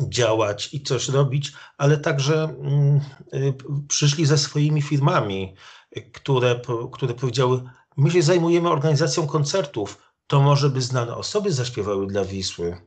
[0.08, 3.00] działać i coś robić, ale także mm,
[3.34, 3.54] y,
[3.88, 5.54] przyszli ze swoimi firmami,
[6.12, 6.60] które,
[6.92, 7.62] które powiedziały:
[7.96, 12.80] My się zajmujemy organizacją koncertów, to może by znane osoby zaśpiewały dla Wisły.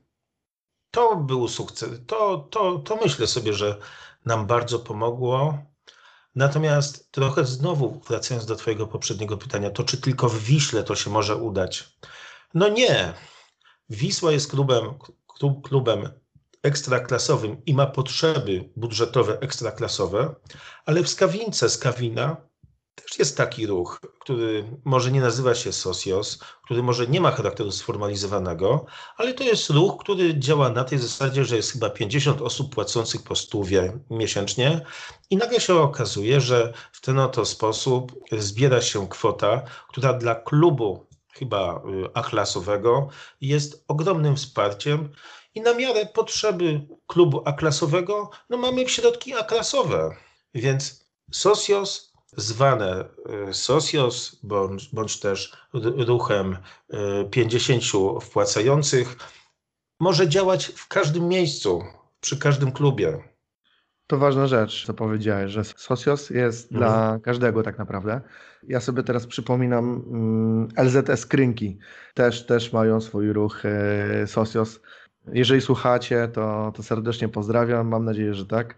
[0.92, 1.90] To był sukces.
[2.08, 3.78] To, to, to myślę sobie, że
[4.26, 5.58] nam bardzo pomogło.
[6.36, 11.10] Natomiast trochę znowu wracając do Twojego poprzedniego pytania, to czy tylko w Wiśle to się
[11.10, 11.98] może udać?
[12.54, 13.14] No nie.
[13.90, 14.86] Wisła jest klubem,
[15.64, 16.10] klubem
[16.64, 20.36] ekstraklasowym i ma potrzeby budżetowe ekstraklasowe,
[20.86, 22.50] ale w Skawince, Skawina
[22.96, 27.72] też jest taki ruch, który może nie nazywa się Socios, który może nie ma charakteru
[27.72, 28.86] sformalizowanego,
[29.18, 33.24] ale to jest ruch, który działa na tej zasadzie, że jest chyba 50 osób płacących
[33.24, 34.82] po stówie miesięcznie
[35.30, 41.08] i nagle się okazuje, że w ten oto sposób zbiera się kwota, która dla klubu
[41.34, 43.10] chyba y, A-klasowego
[43.42, 45.10] jest ogromnym wsparciem
[45.56, 50.16] i na miarę potrzeby klubu A-klasowego, no mamy środki A-klasowe.
[50.54, 53.06] Więc Socios, zwane
[53.52, 55.58] Socios, bądź, bądź też
[56.08, 56.58] ruchem
[57.32, 59.16] 50 e, wpłacających,
[60.00, 61.84] może działać w każdym miejscu,
[62.22, 63.24] przy każdym klubie.
[64.08, 66.80] To ważna rzecz, co powiedziałeś, że Socios jest mhm.
[66.80, 68.22] dla każdego tak naprawdę.
[68.64, 71.80] Ja sobie teraz przypominam mm, LZS Krynki.
[72.14, 74.80] Też, też mają swój ruch e, Socios.
[75.34, 77.88] Jeżeli słuchacie, to, to serdecznie pozdrawiam.
[77.88, 78.76] Mam nadzieję, że tak.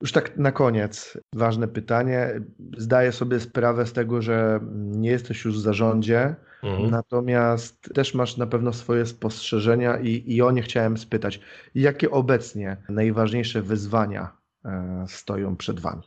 [0.00, 2.40] Już tak na koniec, ważne pytanie.
[2.76, 6.90] Zdaję sobie sprawę z tego, że nie jesteś już w zarządzie, mhm.
[6.90, 11.40] natomiast też masz na pewno swoje spostrzeżenia i, i o nie chciałem spytać.
[11.74, 16.02] Jakie obecnie najważniejsze wyzwania e, stoją przed Wami?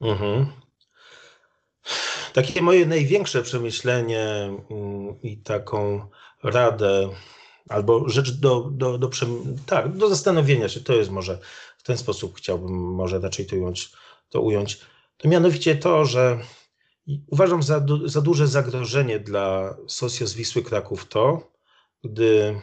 [0.00, 0.46] Mhm.
[2.32, 6.06] Takie moje największe przemyślenie mm, i taką
[6.42, 7.08] radę
[7.68, 9.10] albo rzecz do, do, do,
[9.66, 11.38] tak, do zastanowienia się, to jest może
[11.78, 13.92] w ten sposób chciałbym może raczej to ująć,
[14.28, 14.80] to ująć.
[15.16, 16.38] To mianowicie to, że
[17.26, 21.52] uważam za, za duże zagrożenie dla Socjos Wisły Kraków to,
[22.04, 22.60] gdy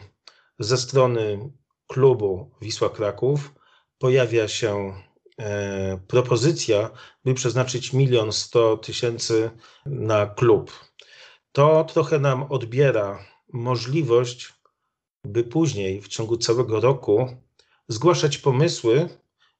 [0.58, 1.50] ze strony
[1.86, 3.54] klubu Wisła Kraków
[3.98, 4.94] pojawia się
[5.38, 6.90] e, propozycja,
[7.24, 9.50] by przeznaczyć milion sto tysięcy
[9.86, 10.72] na klub.
[11.52, 13.18] To trochę nam odbiera
[13.52, 14.52] możliwość
[15.24, 17.36] by później w ciągu całego roku
[17.88, 19.08] zgłaszać pomysły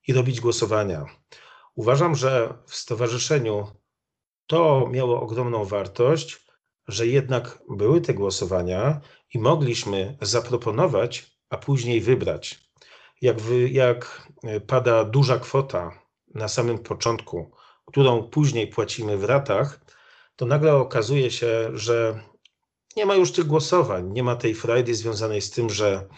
[0.08, 1.06] i robić głosowania.
[1.74, 3.66] Uważam, że w stowarzyszeniu
[4.46, 6.46] to miało ogromną wartość,
[6.88, 9.00] że jednak były te głosowania
[9.34, 12.70] i mogliśmy zaproponować, a później wybrać.
[13.22, 14.28] Jak, wy, jak
[14.66, 16.02] pada duża kwota
[16.34, 17.50] na samym początku,
[17.84, 19.80] którą później płacimy w ratach,
[20.36, 22.20] to nagle okazuje się, że
[22.96, 26.08] nie ma już tych głosowań, nie ma tej frajdy związanej z tym, że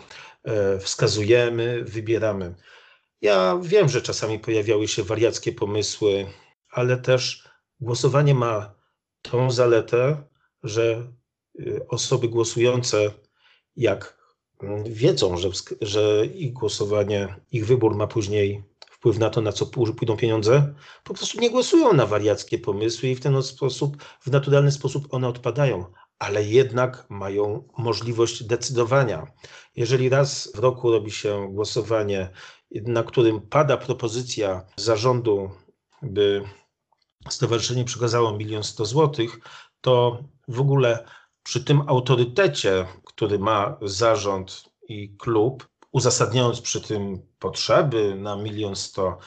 [0.45, 2.55] e, wskazujemy, wybieramy.
[3.21, 6.27] Ja wiem, że czasami pojawiały się wariackie pomysły,
[6.71, 7.49] ale też
[7.81, 8.75] głosowanie ma
[9.23, 10.23] tą zaletę,
[10.63, 11.13] że
[11.59, 13.11] e, osoby głosujące,
[13.77, 14.19] jak
[14.63, 15.49] mm, wiedzą, że,
[15.81, 20.75] że ich głosowanie, ich wybór ma później wpływ na to, na co pójdą pieniądze,
[21.05, 25.29] po prostu nie głosują na wariackie pomysły i w ten sposób, w naturalny sposób one
[25.29, 25.85] odpadają
[26.19, 29.27] ale jednak mają możliwość decydowania.
[29.77, 32.31] Jeżeli raz w roku robi się głosowanie,
[32.71, 35.51] na którym pada propozycja zarządu,
[36.03, 36.43] by
[37.29, 39.39] stowarzyszenie przekazało milion sto złotych,
[39.81, 41.05] to w ogóle
[41.43, 49.19] przy tym autorytecie, który ma zarząd i klub, uzasadniając przy tym potrzeby na milion sto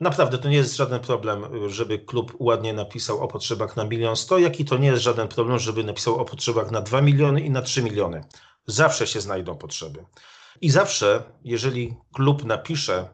[0.00, 4.38] Naprawdę to nie jest żaden problem, żeby klub ładnie napisał o potrzebach na milion sto,
[4.38, 7.50] jak i to nie jest żaden problem, żeby napisał o potrzebach na dwa miliony i
[7.50, 8.24] na trzy miliony.
[8.66, 10.04] Zawsze się znajdą potrzeby.
[10.60, 13.08] I zawsze, jeżeli klub napisze,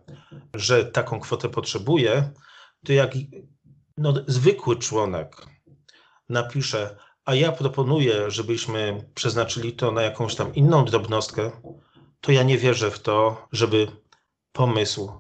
[0.55, 2.31] że taką kwotę potrzebuje,
[2.87, 3.13] to jak
[3.97, 5.47] no, zwykły członek
[6.29, 11.51] napisze, a ja proponuję, żebyśmy przeznaczyli to na jakąś tam inną drobnostkę,
[12.21, 13.87] to ja nie wierzę w to, żeby
[14.53, 15.13] pomysł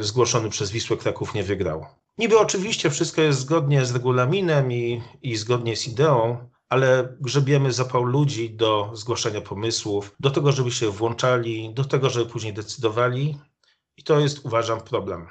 [0.00, 1.86] zgłoszony przez Wisłę Kraków nie wygrał.
[2.18, 8.04] Niby oczywiście wszystko jest zgodnie z regulaminem i, i zgodnie z ideą, ale grzebiemy zapał
[8.04, 13.38] ludzi do zgłaszania pomysłów, do tego, żeby się włączali, do tego, żeby później decydowali.
[13.96, 15.26] I to jest, uważam, problem.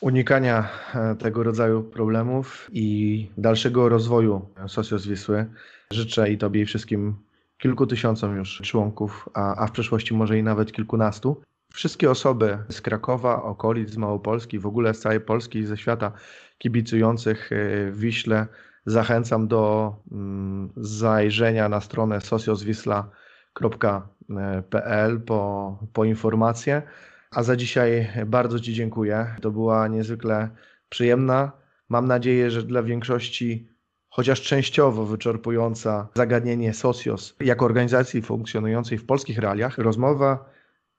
[0.00, 5.46] Unikania e, tego rodzaju problemów i dalszego rozwoju Socjos Wisły
[5.90, 7.16] życzę i Tobie i wszystkim
[7.58, 11.42] kilku tysiącom już członków, a, a w przyszłości może i nawet kilkunastu.
[11.74, 16.12] Wszystkie osoby z Krakowa, okolic, z Małopolski, w ogóle z całej Polski i ze świata
[16.58, 17.50] kibicujących
[17.90, 18.46] w Wiśle
[18.86, 26.82] zachęcam do mm, zajrzenia na stronę socioswisla.pl po, po informacje.
[27.30, 29.36] A za dzisiaj bardzo Ci dziękuję.
[29.40, 30.48] To była niezwykle
[30.88, 31.52] przyjemna.
[31.88, 33.68] Mam nadzieję, że dla większości
[34.08, 40.51] chociaż częściowo wyczerpująca zagadnienie Socios jako organizacji funkcjonującej w polskich realiach rozmowa.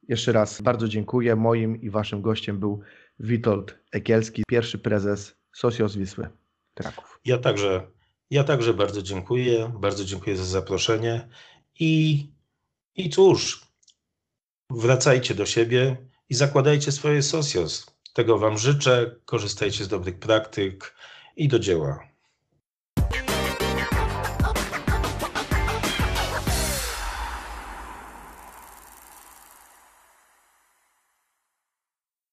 [0.07, 1.35] Jeszcze raz bardzo dziękuję.
[1.35, 2.81] Moim i Waszym gościem był
[3.19, 6.29] Witold Ekielski, pierwszy prezes Socios Wisły
[6.73, 7.19] Kraków.
[7.25, 7.87] Ja także,
[8.29, 9.71] ja także bardzo dziękuję.
[9.79, 11.27] Bardzo dziękuję za zaproszenie.
[11.79, 12.27] I,
[12.95, 13.67] I cóż,
[14.69, 15.97] wracajcie do siebie
[16.29, 17.85] i zakładajcie swoje Socios.
[18.13, 19.15] Tego Wam życzę.
[19.25, 20.95] Korzystajcie z dobrych praktyk
[21.35, 22.12] i do dzieła.